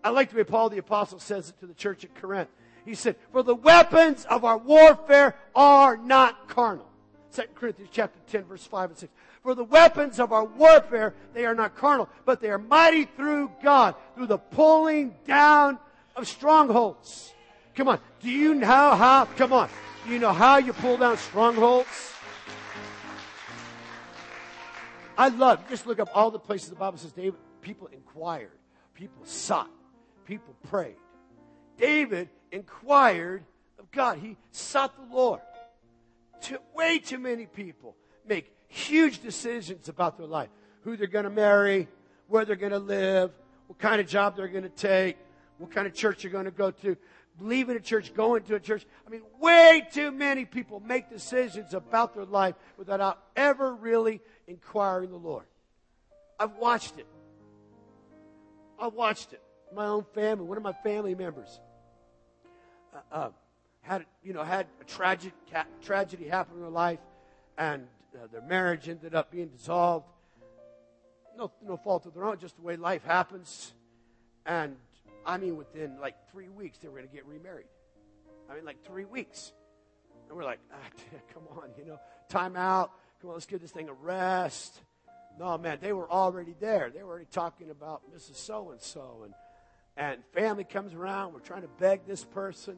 [0.03, 2.49] I like the way Paul the Apostle says it to the church at Corinth.
[2.83, 6.89] He said, For the weapons of our warfare are not carnal.
[7.33, 9.13] 2 Corinthians chapter 10, verse 5 and 6.
[9.41, 13.51] For the weapons of our warfare, they are not carnal, but they are mighty through
[13.63, 15.79] God, through the pulling down
[16.15, 17.32] of strongholds.
[17.75, 17.99] Come on.
[18.19, 19.69] Do you know how, come on.
[20.07, 21.87] You know how you pull down strongholds?
[25.17, 28.57] I love, just look up all the places the Bible says David, people inquired,
[28.93, 29.69] people sought,
[30.25, 30.95] people prayed.
[31.77, 33.43] David inquired
[33.79, 34.17] of God.
[34.17, 35.41] He sought the Lord.
[36.41, 37.95] Too, way too many people
[38.27, 40.49] make huge decisions about their life.
[40.81, 41.87] Who they're going to marry,
[42.27, 43.31] where they're going to live,
[43.67, 45.17] what kind of job they're going to take,
[45.57, 46.97] what kind of church they're going to go to,
[47.39, 48.85] leaving a church, going to a church.
[49.05, 55.09] I mean, way too many people make decisions about their life without ever really inquiring
[55.11, 55.45] the Lord.
[56.39, 57.07] I've watched it.
[58.79, 59.41] I've watched it.
[59.73, 61.59] My own family, one of my family members,
[62.93, 63.29] uh, uh,
[63.81, 66.99] had you know had a tragic ca- tragedy happen in their life,
[67.57, 70.05] and uh, their marriage ended up being dissolved.
[71.35, 73.73] No, no fault of their own, just the way life happens.
[74.45, 74.75] And
[75.25, 77.67] I mean, within like three weeks, they were going to get remarried.
[78.49, 79.53] I mean, like three weeks.
[80.27, 80.77] And we're like, ah,
[81.33, 82.91] come on, you know, time out.
[83.21, 84.81] Come on, let's give this thing a rest.
[85.39, 86.91] No, man, they were already there.
[86.93, 88.35] They were already talking about Mrs.
[88.35, 89.21] So and so.
[89.25, 89.33] And
[89.95, 91.33] and family comes around.
[91.33, 92.77] We're trying to beg this person.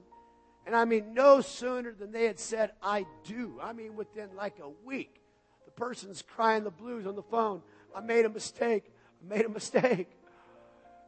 [0.65, 3.59] And I mean, no sooner than they had said, I do.
[3.61, 5.21] I mean, within like a week,
[5.65, 7.61] the person's crying the blues on the phone.
[7.95, 8.91] I made a mistake.
[9.23, 10.09] I made a mistake.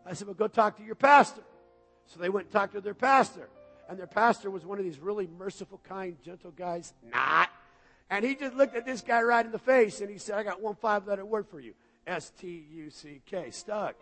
[0.07, 1.41] I said, well, go talk to your pastor.
[2.05, 3.49] So they went and talked to their pastor.
[3.89, 6.93] And their pastor was one of these really merciful, kind, gentle guys.
[7.11, 7.49] Not.
[8.09, 10.43] And he just looked at this guy right in the face and he said, I
[10.43, 11.73] got one five letter word for you
[12.05, 13.51] S T U C K.
[13.51, 13.95] Stuck.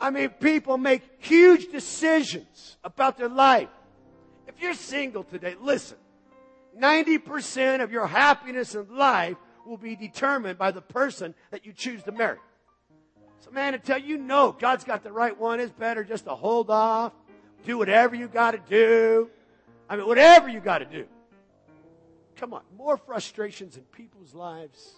[0.00, 3.70] I mean, people make huge decisions about their life.
[4.46, 5.96] If you're single today, listen.
[6.78, 9.36] 90% of your happiness in life
[9.68, 12.38] will be determined by the person that you choose to marry.
[13.40, 16.70] So, man, until you know God's got the right one, it's better just to hold
[16.70, 17.12] off,
[17.64, 19.30] do whatever you got to do.
[19.88, 21.06] I mean, whatever you got to do.
[22.36, 24.94] Come on, more frustrations in people's lives,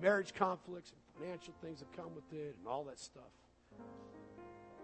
[0.00, 3.24] marriage conflicts, and financial things that come with it, and all that stuff.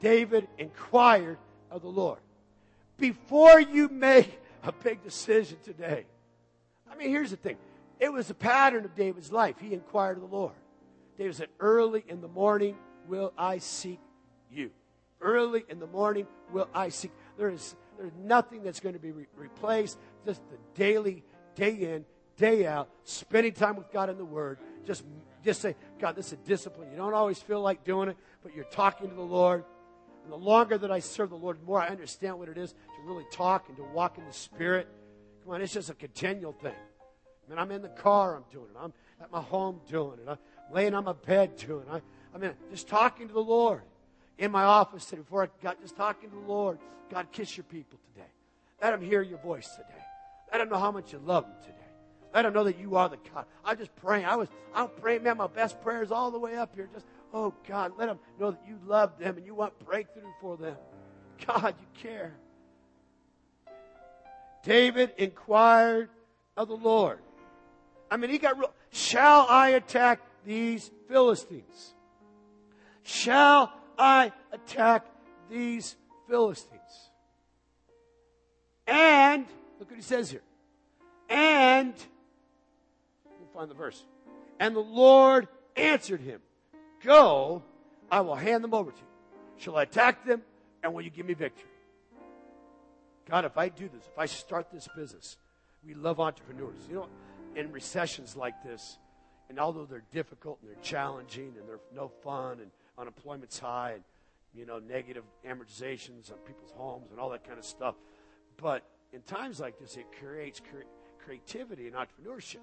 [0.00, 1.38] David inquired
[1.70, 2.18] of the Lord.
[2.98, 6.06] Before you make a big decision today,
[6.90, 7.56] I mean, here's the thing
[8.02, 9.54] it was a pattern of David's life.
[9.60, 10.56] He inquired of the Lord.
[11.16, 14.00] David said, Early in the morning will I seek
[14.50, 14.72] you.
[15.20, 17.12] Early in the morning will I seek.
[17.38, 19.98] There is there's nothing that's going to be re- replaced.
[20.26, 21.22] Just the daily,
[21.54, 22.04] day in,
[22.36, 24.58] day out, spending time with God in the Word.
[24.84, 25.04] Just,
[25.44, 26.90] just say, God, this is a discipline.
[26.90, 29.64] You don't always feel like doing it, but you're talking to the Lord.
[30.24, 32.72] And the longer that I serve the Lord, the more I understand what it is
[32.72, 34.88] to really talk and to walk in the Spirit.
[35.44, 36.74] Come on, it's just a continual thing.
[37.46, 38.78] I mean, I'm in the car, I'm doing it.
[38.78, 40.28] I'm at my home doing it.
[40.28, 40.38] I'm
[40.72, 41.92] laying on my bed doing it.
[41.92, 42.00] I,
[42.34, 43.82] I mean, just talking to the Lord.
[44.38, 46.78] In my office today, before I got just talking to the Lord,
[47.10, 48.26] God, kiss your people today.
[48.80, 50.02] Let them hear your voice today.
[50.50, 51.76] Let them know how much you love them today.
[52.34, 53.44] Let them know that you are the God.
[53.64, 54.24] I'm just praying.
[54.24, 56.88] I was, I'm praying, man, my best prayers all the way up here.
[56.92, 60.56] Just, oh God, let them know that you love them and you want breakthrough for
[60.56, 60.76] them.
[61.46, 62.32] God, you care.
[64.62, 66.08] David inquired
[66.56, 67.18] of the Lord.
[68.12, 68.70] I mean, he got real.
[68.90, 71.94] Shall I attack these Philistines?
[73.04, 75.06] Shall I attack
[75.48, 75.96] these
[76.28, 77.10] Philistines?
[78.86, 79.46] And,
[79.80, 80.42] look what he says here.
[81.30, 81.94] And,
[83.24, 84.04] we'll find the verse.
[84.60, 86.42] And the Lord answered him,
[87.02, 87.62] Go,
[88.10, 89.06] I will hand them over to you.
[89.56, 90.42] Shall I attack them?
[90.82, 91.64] And will you give me victory?
[93.30, 95.38] God, if I do this, if I start this business,
[95.82, 96.76] we love entrepreneurs.
[96.90, 97.08] You know,
[97.56, 98.98] in recessions like this,
[99.48, 104.02] and although they're difficult and they're challenging and they're no fun and unemployment's high and
[104.54, 107.94] you know negative amortizations on people's homes and all that kind of stuff,
[108.56, 110.88] but in times like this, it creates cre-
[111.24, 112.56] creativity and entrepreneurship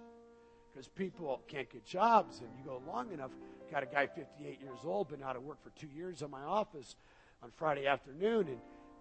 [0.71, 3.31] because people can't get jobs, and you go long enough.
[3.71, 6.41] Got a guy 58 years old, been out of work for two years in my
[6.41, 6.95] office
[7.43, 8.59] on Friday afternoon, and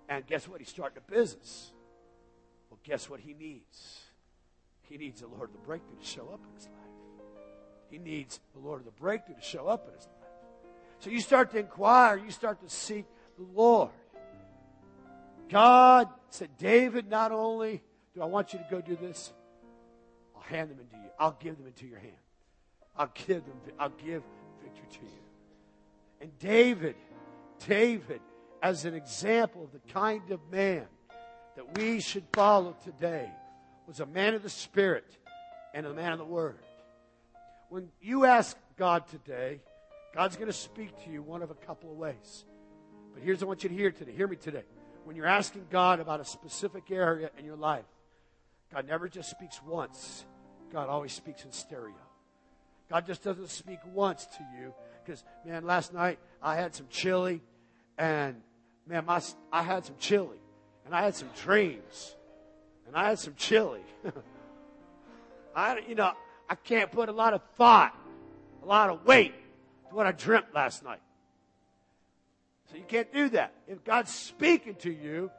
[0.09, 0.61] and guess what?
[0.61, 1.73] He's starting a business.
[2.71, 4.08] Well, guess what he needs?
[4.89, 6.75] He needs the Lord of the breakthrough to show up in his life.
[7.91, 10.15] He needs the Lord of the breakthrough to show up in his life.
[11.01, 13.91] So you start to inquire, you start to seek the Lord.
[15.49, 17.83] God said, David, not only
[18.15, 19.33] do I want you to go do this,
[20.35, 21.11] I'll hand them into you.
[21.19, 22.13] I'll give them into your hand.
[22.97, 24.23] I'll give them, I'll give
[24.63, 25.23] victory to you.
[26.21, 26.97] And David,
[27.67, 28.21] David,
[28.63, 30.87] as an example of the kind of man
[31.55, 33.31] that we should follow today,
[33.89, 35.07] was a man of the Spirit
[35.73, 36.59] and a man of the Word.
[37.71, 39.61] When you ask God today,
[40.15, 42.45] God's going to speak to you one of a couple of ways.
[43.15, 44.13] But here's what I want you to hear today.
[44.13, 44.65] Hear me today.
[45.05, 47.87] When you're asking God about a specific area in your life,
[48.73, 50.27] God never just speaks once.
[50.71, 51.95] God always speaks in stereo.
[52.91, 54.75] God just doesn't speak once to you.
[55.03, 57.41] Because, man, last night I had some chili,
[57.97, 58.37] and,
[58.87, 60.37] man, my, I had some chili,
[60.85, 62.17] and I had some dreams
[62.89, 63.83] and I had some chili.
[65.55, 66.13] I, you know,
[66.49, 67.95] I can't put a lot of thought,
[68.63, 69.35] a lot of weight
[69.89, 71.01] to what I dreamt last night.
[72.71, 73.55] So you can't do that.
[73.67, 75.31] If God's speaking to you,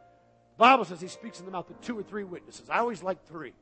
[0.57, 2.69] the Bible says He speaks in the mouth of two or three witnesses.
[2.69, 3.53] I always like three.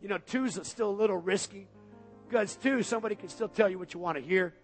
[0.00, 1.68] You know, two's still a little risky
[2.28, 4.54] because two, somebody can still tell you what you want to hear.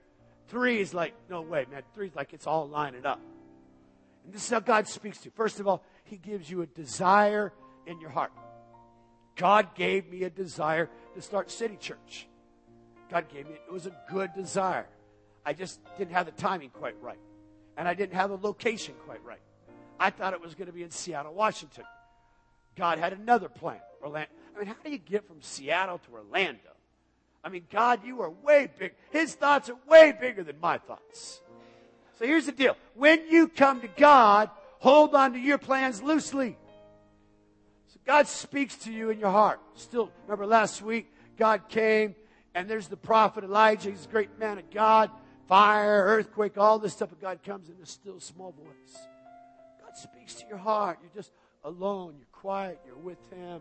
[0.49, 1.83] Three is like, no way, man.
[1.95, 3.21] Three is like it's all lining up.
[4.25, 5.33] And this is how God speaks to you.
[5.35, 7.53] First of all, He gives you a desire
[7.87, 8.33] in your heart.
[9.37, 12.27] God gave me a desire to start City Church.
[13.11, 13.73] God gave me it.
[13.73, 14.87] Was a good desire.
[15.45, 17.19] I just didn't have the timing quite right.
[17.77, 19.41] And I didn't have the location quite right.
[20.01, 21.85] I thought it was going to be in Seattle, Washington.
[22.77, 23.81] God had another plan.
[24.03, 24.31] Orlando.
[24.55, 26.61] I mean, how do you get from Seattle to Orlando?
[27.45, 28.93] I mean, God, you are way big.
[29.11, 31.41] His thoughts are way bigger than my thoughts.
[32.19, 32.77] So here's the deal.
[32.95, 36.57] When you come to God, hold on to your plans loosely.
[38.07, 39.61] God speaks to you in your heart.
[39.75, 42.15] Still, remember last week, God came
[42.55, 43.91] and there's the prophet Elijah.
[43.91, 45.11] He's a great man of God.
[45.49, 47.11] Fire, earthquake, all this stuff.
[47.11, 48.97] But God comes in a still small voice.
[49.85, 50.99] God speaks to your heart.
[51.03, 51.33] You're just
[51.65, 52.15] alone.
[52.17, 52.81] You're quiet.
[52.87, 53.61] You're with Him.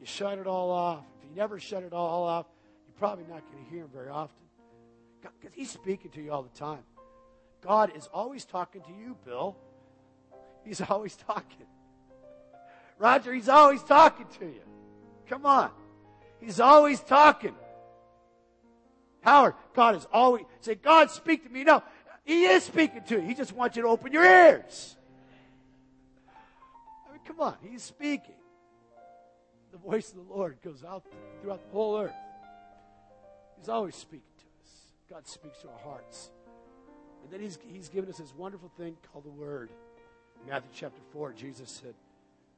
[0.00, 1.04] You shut it all off.
[1.18, 2.46] If you never shut it all off,
[2.86, 4.44] you're probably not going to hear Him very often.
[5.20, 6.82] Because He's speaking to you all the time.
[7.62, 9.56] God is always talking to you, Bill.
[10.64, 11.66] He's always talking.
[13.02, 14.62] Roger, He's always talking to you.
[15.28, 15.72] Come on.
[16.40, 17.54] He's always talking.
[19.22, 21.64] Howard, God is always, say, God, speak to me.
[21.64, 21.82] No,
[22.24, 23.20] He is speaking to you.
[23.22, 24.96] He just wants you to open your ears.
[27.08, 27.56] I mean, come on.
[27.60, 28.36] He's speaking.
[29.72, 31.02] The voice of the Lord goes out
[31.40, 32.14] throughout the whole earth.
[33.58, 34.70] He's always speaking to us.
[35.10, 36.30] God speaks to our hearts.
[37.24, 39.70] And then he's, he's given us this wonderful thing called the Word.
[40.46, 41.94] Matthew chapter 4, Jesus said,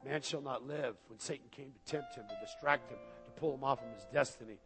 [0.04, 3.54] Man shall not live when Satan came to tempt him, to distract him, to pull
[3.54, 4.58] him off from his destiny.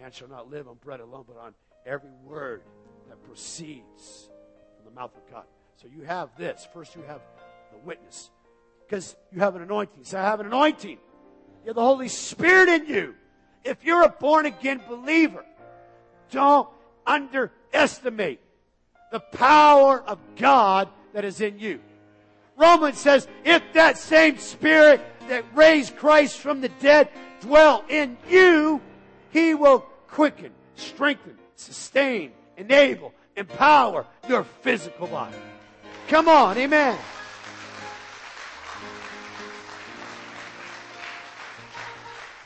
[0.00, 2.62] Man shall not live on bread alone, but on every word
[3.08, 4.28] that proceeds
[4.76, 5.44] from the mouth of God.
[5.76, 6.66] So you have this.
[6.72, 7.20] First, you have
[7.72, 8.30] the witness.
[8.86, 10.04] Because you have an anointing.
[10.04, 10.98] So I have an anointing.
[11.62, 13.14] You have the Holy Spirit in you.
[13.64, 15.44] If you're a born again believer,
[16.30, 16.68] don't
[17.06, 18.40] underestimate
[19.10, 21.80] the power of God that is in you.
[22.56, 27.08] Romans says, if that same spirit that raised Christ from the dead
[27.40, 28.80] dwell in you,
[29.30, 35.36] he will quicken, strengthen, sustain, enable, empower your physical body.
[36.08, 36.98] Come on, amen.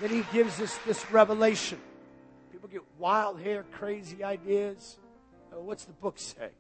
[0.01, 1.79] Then he gives us this revelation.
[2.53, 4.99] People get wild hair, crazy ideas.
[5.53, 6.51] Oh, what's the book say?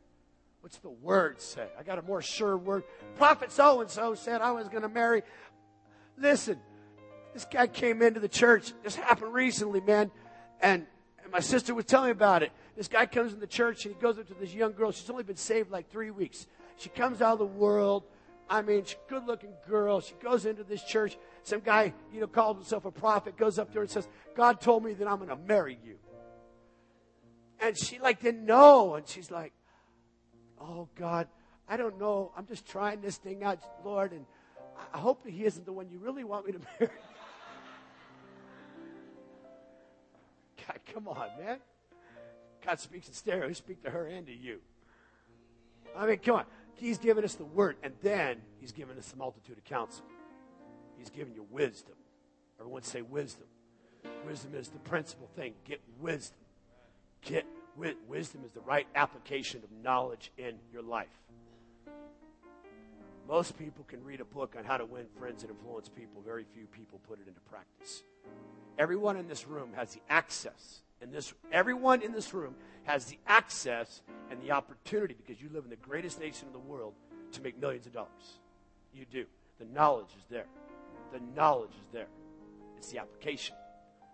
[0.60, 1.66] What's the word say?
[1.78, 2.84] I got a more sure word.
[3.16, 5.22] Prophet so and so said I was going to marry.
[6.16, 6.58] Listen,
[7.32, 8.72] this guy came into the church.
[8.82, 10.10] This happened recently, man.
[10.60, 10.86] And,
[11.22, 12.50] and my sister was telling me about it.
[12.76, 14.90] This guy comes in the church and he goes up to this young girl.
[14.90, 16.46] She's only been saved like three weeks.
[16.76, 18.04] She comes out of the world.
[18.50, 20.00] I mean, she's a good looking girl.
[20.00, 21.18] She goes into this church.
[21.42, 24.60] Some guy, you know, calls himself a prophet, goes up to her and says, God
[24.60, 25.96] told me that I'm going to marry you.
[27.60, 28.94] And she like didn't know.
[28.94, 29.52] And she's like,
[30.60, 31.28] oh God,
[31.68, 32.32] I don't know.
[32.36, 34.12] I'm just trying this thing out, Lord.
[34.12, 34.24] And
[34.92, 36.92] I hope that he isn't the one you really want me to marry.
[40.66, 41.58] God, come on, man.
[42.64, 43.48] God speaks in stereo.
[43.48, 44.60] He speaks to her and to you.
[45.96, 46.44] I mean, come on.
[46.74, 50.04] He's given us the word, and then he's given us the multitude of counsel.
[50.96, 51.94] He's given you wisdom.
[52.60, 53.46] Everyone say wisdom.
[54.26, 55.54] Wisdom is the principal thing.
[55.64, 56.38] Get wisdom.
[57.22, 57.46] Get
[58.08, 61.08] wisdom is the right application of knowledge in your life.
[63.28, 66.22] Most people can read a book on how to win friends and influence people.
[66.24, 68.02] Very few people put it into practice.
[68.78, 70.80] Everyone in this room has the access.
[71.00, 72.54] And this everyone in this room
[72.84, 76.58] has the access and the opportunity because you live in the greatest nation in the
[76.58, 76.94] world
[77.32, 78.40] to make millions of dollars.
[78.94, 79.26] You do.
[79.58, 80.46] The knowledge is there.
[81.12, 82.08] The knowledge is there.
[82.78, 83.56] It's the application.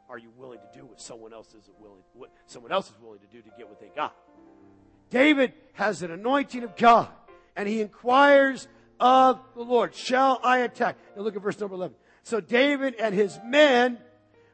[0.08, 3.20] Are you willing to do what someone else isn't willing what someone else is willing
[3.20, 4.14] to do to get what they got?
[5.10, 7.08] David has an anointing of God
[7.56, 8.68] and he inquires
[9.00, 10.96] of the Lord, shall I attack?
[11.16, 11.96] Now look at verse number 11.
[12.22, 13.98] So David and his men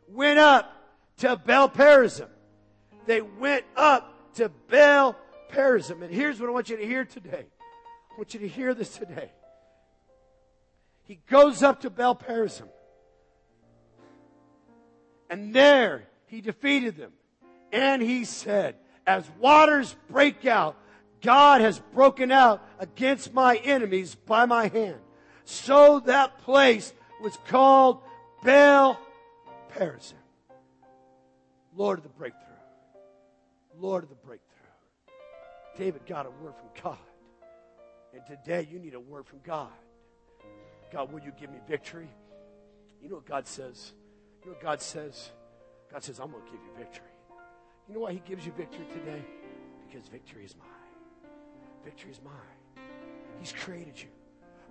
[0.08, 0.72] went up
[1.18, 2.28] to Baal Perazim.
[3.06, 5.16] They went up to Baal
[5.50, 6.02] Perazim.
[6.02, 7.44] And here's what I want you to hear today.
[8.12, 9.30] I want you to hear this today.
[11.04, 12.68] He goes up to Baal Perazim.
[15.30, 17.12] And there he defeated them.
[17.72, 18.74] And he said,
[19.06, 20.76] as waters break out,
[21.22, 24.98] God has broken out against my enemies by my hand.
[25.44, 28.00] So that place was called
[28.42, 28.98] Baal
[29.72, 30.14] Perazim.
[31.76, 32.40] Lord of the breakthrough.
[33.78, 34.46] Lord of the breakthrough.
[35.76, 36.98] David got a word from God.
[38.12, 39.70] And today you need a word from God.
[40.92, 42.08] God, will you give me victory?
[43.00, 43.92] You know what God says?
[44.42, 45.30] You know what God says?
[45.92, 47.04] God says, I'm going to give you victory.
[47.88, 49.22] You know why He gives you victory today?
[49.86, 51.30] Because victory is mine.
[51.84, 52.84] Victory is mine.
[53.38, 54.08] He's created you.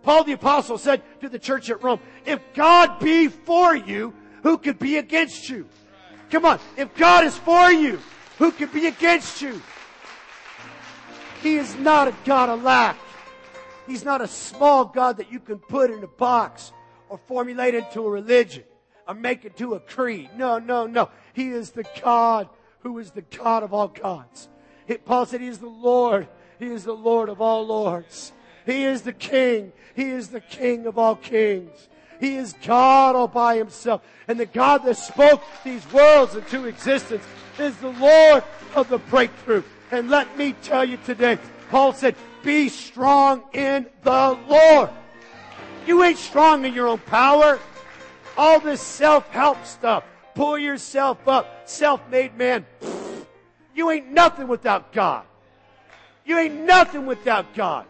[0.01, 4.13] Paul the Apostle said to the church at Rome, if God be for you,
[4.43, 5.67] who could be against you?
[6.31, 6.59] Come on.
[6.77, 7.99] If God is for you,
[8.37, 9.61] who could be against you?
[11.43, 12.97] He is not a God of lack.
[13.87, 16.71] He's not a small God that you can put in a box
[17.09, 18.63] or formulate into a religion
[19.09, 20.29] or make it to a creed.
[20.37, 21.09] No, no, no.
[21.33, 22.47] He is the God
[22.81, 24.47] who is the God of all gods.
[25.03, 26.27] Paul said he is the Lord.
[26.59, 28.31] He is the Lord of all lords.
[28.67, 29.73] He is the King.
[29.95, 31.89] He is the King of all kings.
[32.19, 34.01] He is God all by himself.
[34.27, 37.23] And the God that spoke these worlds into existence
[37.57, 38.43] is the Lord
[38.75, 39.63] of the breakthrough.
[39.89, 41.39] And let me tell you today,
[41.71, 44.89] Paul said, be strong in the Lord.
[45.87, 47.57] You ain't strong in your own power.
[48.39, 50.05] All this self-help stuff.
[50.33, 51.67] Pull yourself up.
[51.67, 52.65] Self-made man.
[53.75, 55.25] You ain't nothing without God.
[56.25, 57.85] You ain't nothing without God.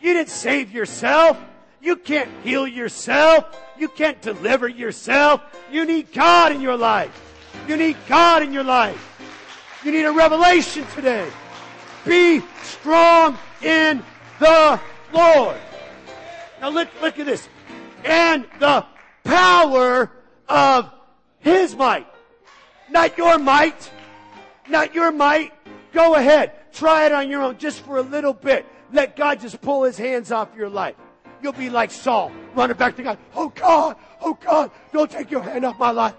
[0.00, 1.38] You didn't save yourself.
[1.80, 3.56] You can't heal yourself.
[3.78, 5.40] You can't deliver yourself.
[5.70, 7.16] You need God in your life.
[7.68, 8.98] You need God in your life.
[9.84, 11.30] You need a revelation today.
[12.04, 14.02] Be strong in
[14.40, 14.80] the
[15.12, 15.56] Lord.
[16.60, 17.48] Now look, look at this.
[18.04, 18.84] And the
[19.24, 20.10] power
[20.48, 20.90] of
[21.38, 22.06] His might.
[22.90, 23.90] Not your might.
[24.68, 25.52] Not your might.
[25.92, 26.52] Go ahead.
[26.72, 28.66] Try it on your own just for a little bit.
[28.92, 30.94] Let God just pull His hands off your life.
[31.42, 33.18] You'll be like Saul, running back to God.
[33.34, 36.14] Oh God, oh God, don't take your hand off my life.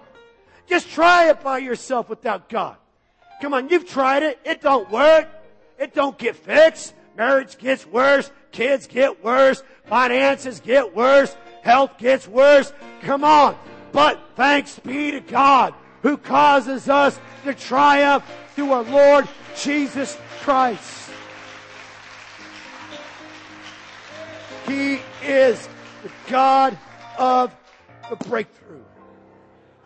[0.66, 2.76] Just try it by yourself without God.
[3.40, 4.38] Come on, you've tried it.
[4.44, 5.28] It don't work.
[5.78, 6.94] It don't get fixed.
[7.16, 8.30] Marriage gets worse.
[8.52, 9.62] Kids get worse.
[9.86, 11.36] Finances get worse.
[11.64, 12.72] Health gets worse.
[13.00, 13.56] Come on.
[13.90, 21.10] But thanks be to God who causes us to triumph through our Lord Jesus Christ.
[24.66, 25.68] He is
[26.02, 26.76] the God
[27.18, 27.54] of
[28.10, 28.82] the breakthrough.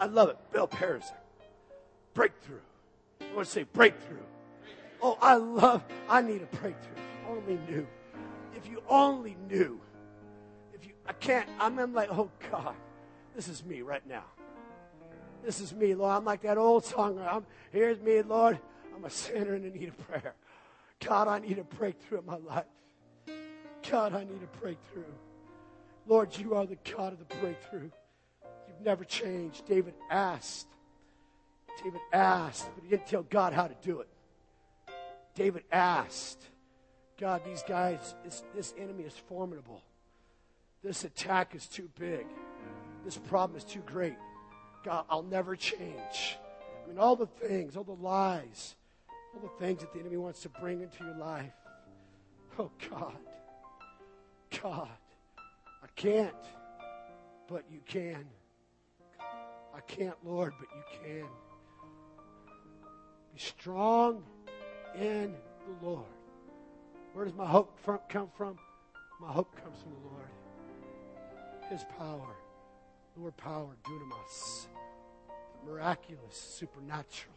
[0.00, 0.36] I love it.
[0.52, 1.12] Baal Perazim.
[2.14, 2.58] Breakthrough.
[3.20, 4.18] I want to say breakthrough.
[5.00, 6.96] Oh, I love, I need a breakthrough.
[6.96, 7.86] If you only knew.
[8.56, 9.80] If you only knew.
[11.08, 12.74] I can't, I'm, like, oh God,
[13.34, 14.24] this is me right now.
[15.42, 16.14] This is me, Lord.
[16.14, 17.18] I'm like that old song.
[17.18, 18.58] I'm, here's me, Lord.
[18.94, 20.34] I'm a sinner and I need a prayer.
[21.00, 22.66] God, I need a breakthrough in my life.
[23.90, 25.04] God, I need a breakthrough.
[26.06, 27.90] Lord, you are the God of the breakthrough.
[28.66, 29.66] You've never changed.
[29.66, 30.66] David asked.
[31.82, 34.08] David asked, but he didn't tell God how to do it.
[35.34, 36.42] David asked,
[37.18, 39.82] God, these guys, this, this enemy is formidable.
[40.82, 42.26] This attack is too big.
[43.04, 44.16] This problem is too great.
[44.84, 46.38] God, I'll never change.
[46.84, 48.76] I mean, all the things, all the lies,
[49.34, 51.52] all the things that the enemy wants to bring into your life.
[52.58, 53.16] Oh, God.
[54.62, 54.88] God.
[55.82, 56.34] I can't,
[57.48, 58.24] but you can.
[59.74, 61.26] I can't, Lord, but you can.
[63.32, 64.22] Be strong
[64.96, 65.34] in
[65.66, 66.04] the Lord.
[67.12, 68.58] Where does my hope from, come from?
[69.20, 70.28] My hope comes from the Lord.
[71.70, 72.34] His power.
[73.16, 74.66] The power, dunamis.
[75.64, 77.34] The miraculous, supernatural.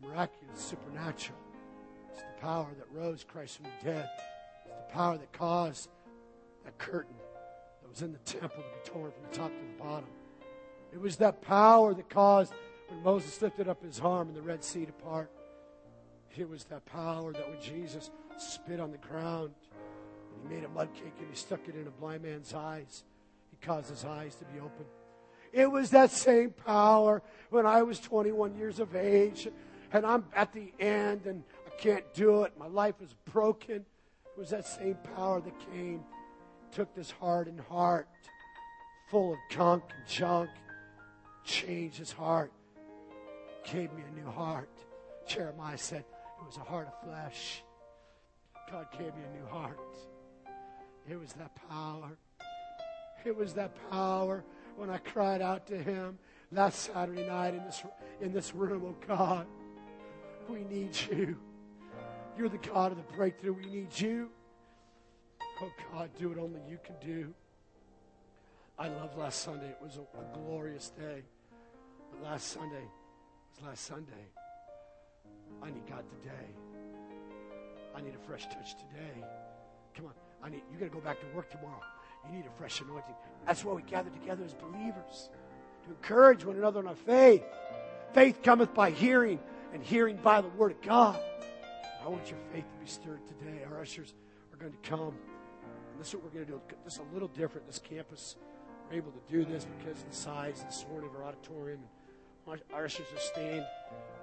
[0.00, 1.38] The miraculous, supernatural.
[2.10, 4.08] It's the power that rose Christ from the dead.
[4.66, 5.90] It's the power that caused
[6.64, 7.14] that curtain
[7.82, 10.08] that was in the temple to be torn from the top to the bottom.
[10.92, 12.52] It was that power that caused
[12.88, 15.30] when Moses lifted up his arm and the Red Sea to part.
[16.36, 19.52] It was that power that when Jesus spit on the ground
[20.32, 23.04] and he made a mud cake and he stuck it in a blind man's eyes,
[23.62, 24.84] caused his eyes to be open.
[25.52, 29.48] It was that same power when I was 21 years of age
[29.92, 32.52] and I'm at the end and I can't do it.
[32.58, 33.76] My life is broken.
[33.76, 36.02] It was that same power that came,
[36.72, 38.08] took this hardened heart
[39.10, 40.50] full of gunk and junk,
[41.44, 42.52] changed his heart,
[43.64, 44.70] gave me a new heart.
[45.26, 46.04] Jeremiah said,
[46.40, 47.64] it was a heart of flesh.
[48.70, 49.78] God gave me a new heart.
[51.08, 52.16] It was that power.
[53.24, 54.44] It was that power
[54.76, 56.18] when I cried out to Him
[56.52, 57.82] last Saturday night in this,
[58.20, 58.82] in this room.
[58.86, 59.46] Oh God,
[60.48, 61.36] we need you.
[62.36, 63.52] You're the God of the breakthrough.
[63.52, 64.30] We need you.
[65.60, 67.34] Oh God, do what only you can do.
[68.78, 69.68] I love last Sunday.
[69.68, 71.22] It was a, a glorious day.
[72.10, 72.88] But last Sunday,
[73.54, 74.26] was last Sunday.
[75.62, 76.48] I need God today.
[77.94, 79.24] I need a fresh touch today.
[79.94, 80.12] Come on.
[80.42, 81.82] I need you're gonna go back to work tomorrow.
[82.26, 83.14] You need a fresh anointing.
[83.46, 85.30] That's why we gather together as believers.
[85.84, 87.42] To encourage one another in our faith.
[88.12, 89.38] Faith cometh by hearing,
[89.72, 91.18] and hearing by the word of God.
[92.04, 93.62] I want your faith to be stirred today.
[93.70, 94.14] Our ushers
[94.52, 95.14] are going to come.
[95.92, 96.60] And this is what we're going to do.
[96.84, 97.66] This is a little different.
[97.66, 98.36] This campus,
[98.90, 101.80] we're able to do this because of the size this morning of our auditorium.
[102.50, 103.64] And Our ushers are staying.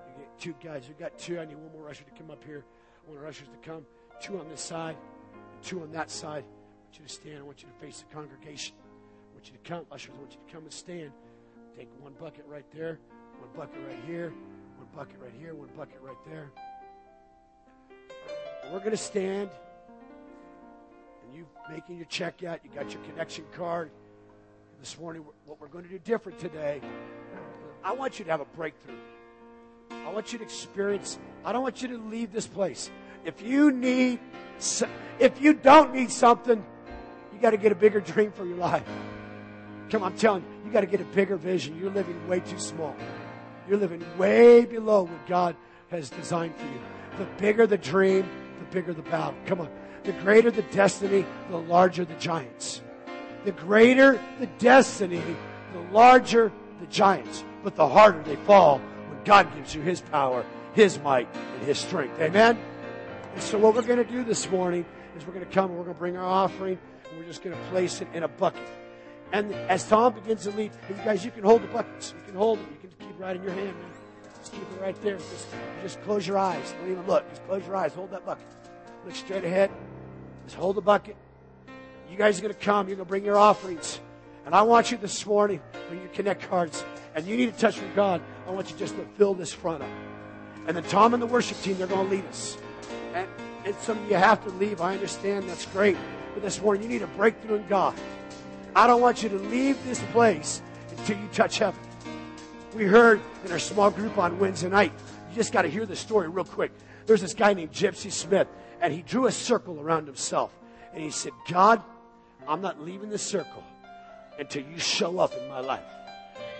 [0.08, 0.84] We get two guys.
[0.88, 1.40] We've got two.
[1.40, 2.66] I need one more usher to come up here.
[3.06, 3.86] I want our ushers to come.
[4.22, 4.98] Two on this side,
[5.62, 6.44] two on that side.
[6.88, 7.40] I want you to stand.
[7.40, 8.76] I want you to face the congregation.
[8.80, 9.86] I want you to come.
[9.92, 11.12] Ushers, I want you to come and stand.
[11.76, 12.98] Take one bucket right there,
[13.40, 14.34] one bucket right here,
[14.78, 16.50] one bucket right here, one bucket right there.
[18.64, 19.50] And we're going to stand.
[21.26, 22.62] And you making your check out.
[22.64, 23.92] You got your connection card.
[24.80, 26.80] This morning, what we're going to do different today,
[27.84, 28.96] I want you to have a breakthrough.
[29.92, 32.90] I want you to experience, I don't want you to leave this place.
[33.26, 34.20] If you need,
[35.20, 36.64] if you don't need something,
[37.38, 38.84] you got to get a bigger dream for your life.
[39.92, 41.80] Come, on, I'm telling you, you got to get a bigger vision.
[41.80, 42.96] You're living way too small.
[43.70, 45.56] You're living way below what God
[45.90, 46.80] has designed for you.
[47.20, 48.28] The bigger the dream,
[48.58, 49.36] the bigger the battle.
[49.46, 49.70] Come on.
[50.04, 52.82] The greater the destiny, the larger the giants.
[53.46, 55.22] The greater the destiny,
[55.74, 57.44] the larger the giants.
[57.64, 61.78] But the harder they fall when God gives you His power, His might, and His
[61.78, 62.20] strength.
[62.20, 62.58] Amen?
[63.36, 64.86] And so what we're going to do this morning
[65.16, 66.80] is we're going to come and we're going to bring our offering
[67.10, 68.68] and we're just going to place it in a bucket.
[69.34, 72.14] And as Tom begins to lead, you guys, you can hold the buckets.
[72.18, 72.66] You can hold it.
[72.72, 73.92] You can keep right in your hand, man.
[74.40, 75.18] Just keep it right there.
[75.18, 75.48] Just,
[75.84, 76.74] just close your eyes.
[76.80, 77.30] Don't even look.
[77.30, 77.94] Just close your eyes.
[77.94, 78.46] Hold that bucket.
[79.06, 79.70] Look straight ahead.
[80.46, 81.18] Just hold the bucket.
[82.10, 82.88] You guys are going to come.
[82.88, 84.00] You're going to bring your offerings.
[84.46, 86.86] And I want you this morning, bring your connect cards.
[87.16, 88.22] And you need a touch from God.
[88.48, 89.90] I want you just to fill this front up.
[90.68, 92.58] And then Tom and the worship team, they're going to lead us.
[93.14, 93.28] And,
[93.66, 94.80] and some of you have to leave.
[94.80, 95.50] I understand.
[95.50, 95.98] That's great.
[96.38, 97.96] But this morning, you need a breakthrough in God.
[98.76, 100.62] I don't want you to leave this place
[100.96, 101.80] until you touch heaven.
[102.76, 104.94] We heard in our small group on Wednesday night.
[105.32, 106.72] You just got to hear the story real quick.
[107.08, 108.48] There's this guy named Gypsy Smith,
[108.82, 110.52] and he drew a circle around himself.
[110.94, 111.82] And he said, God,
[112.48, 113.64] I'm not leaving this circle
[114.38, 115.82] until you show up in my life.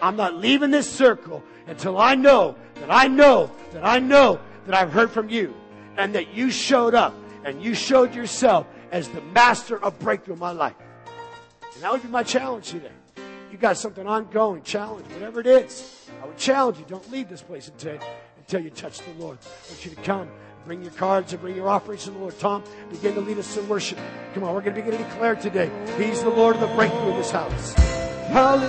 [0.02, 4.74] I'm not leaving this circle until I know that I know that I know that
[4.74, 5.54] I've heard from you
[5.98, 7.14] and that you showed up
[7.46, 10.76] and you showed yourself as the master of breakthrough in my life.
[11.74, 12.92] And that would be my challenge today.
[13.52, 16.10] You got something ongoing, challenge, whatever it is.
[16.22, 16.86] I would challenge you.
[16.88, 18.00] Don't leave this place until,
[18.38, 19.38] until you touch the Lord.
[19.42, 20.30] I want you to come.
[20.66, 22.38] Bring your cards and bring your offerings to the Lord.
[22.40, 23.98] Tom, begin to lead us in worship.
[24.34, 25.72] Come on, we're going to begin to declare today.
[25.98, 27.74] He's the Lord of the breakthrough in this house.
[27.74, 28.66] Hallelujah.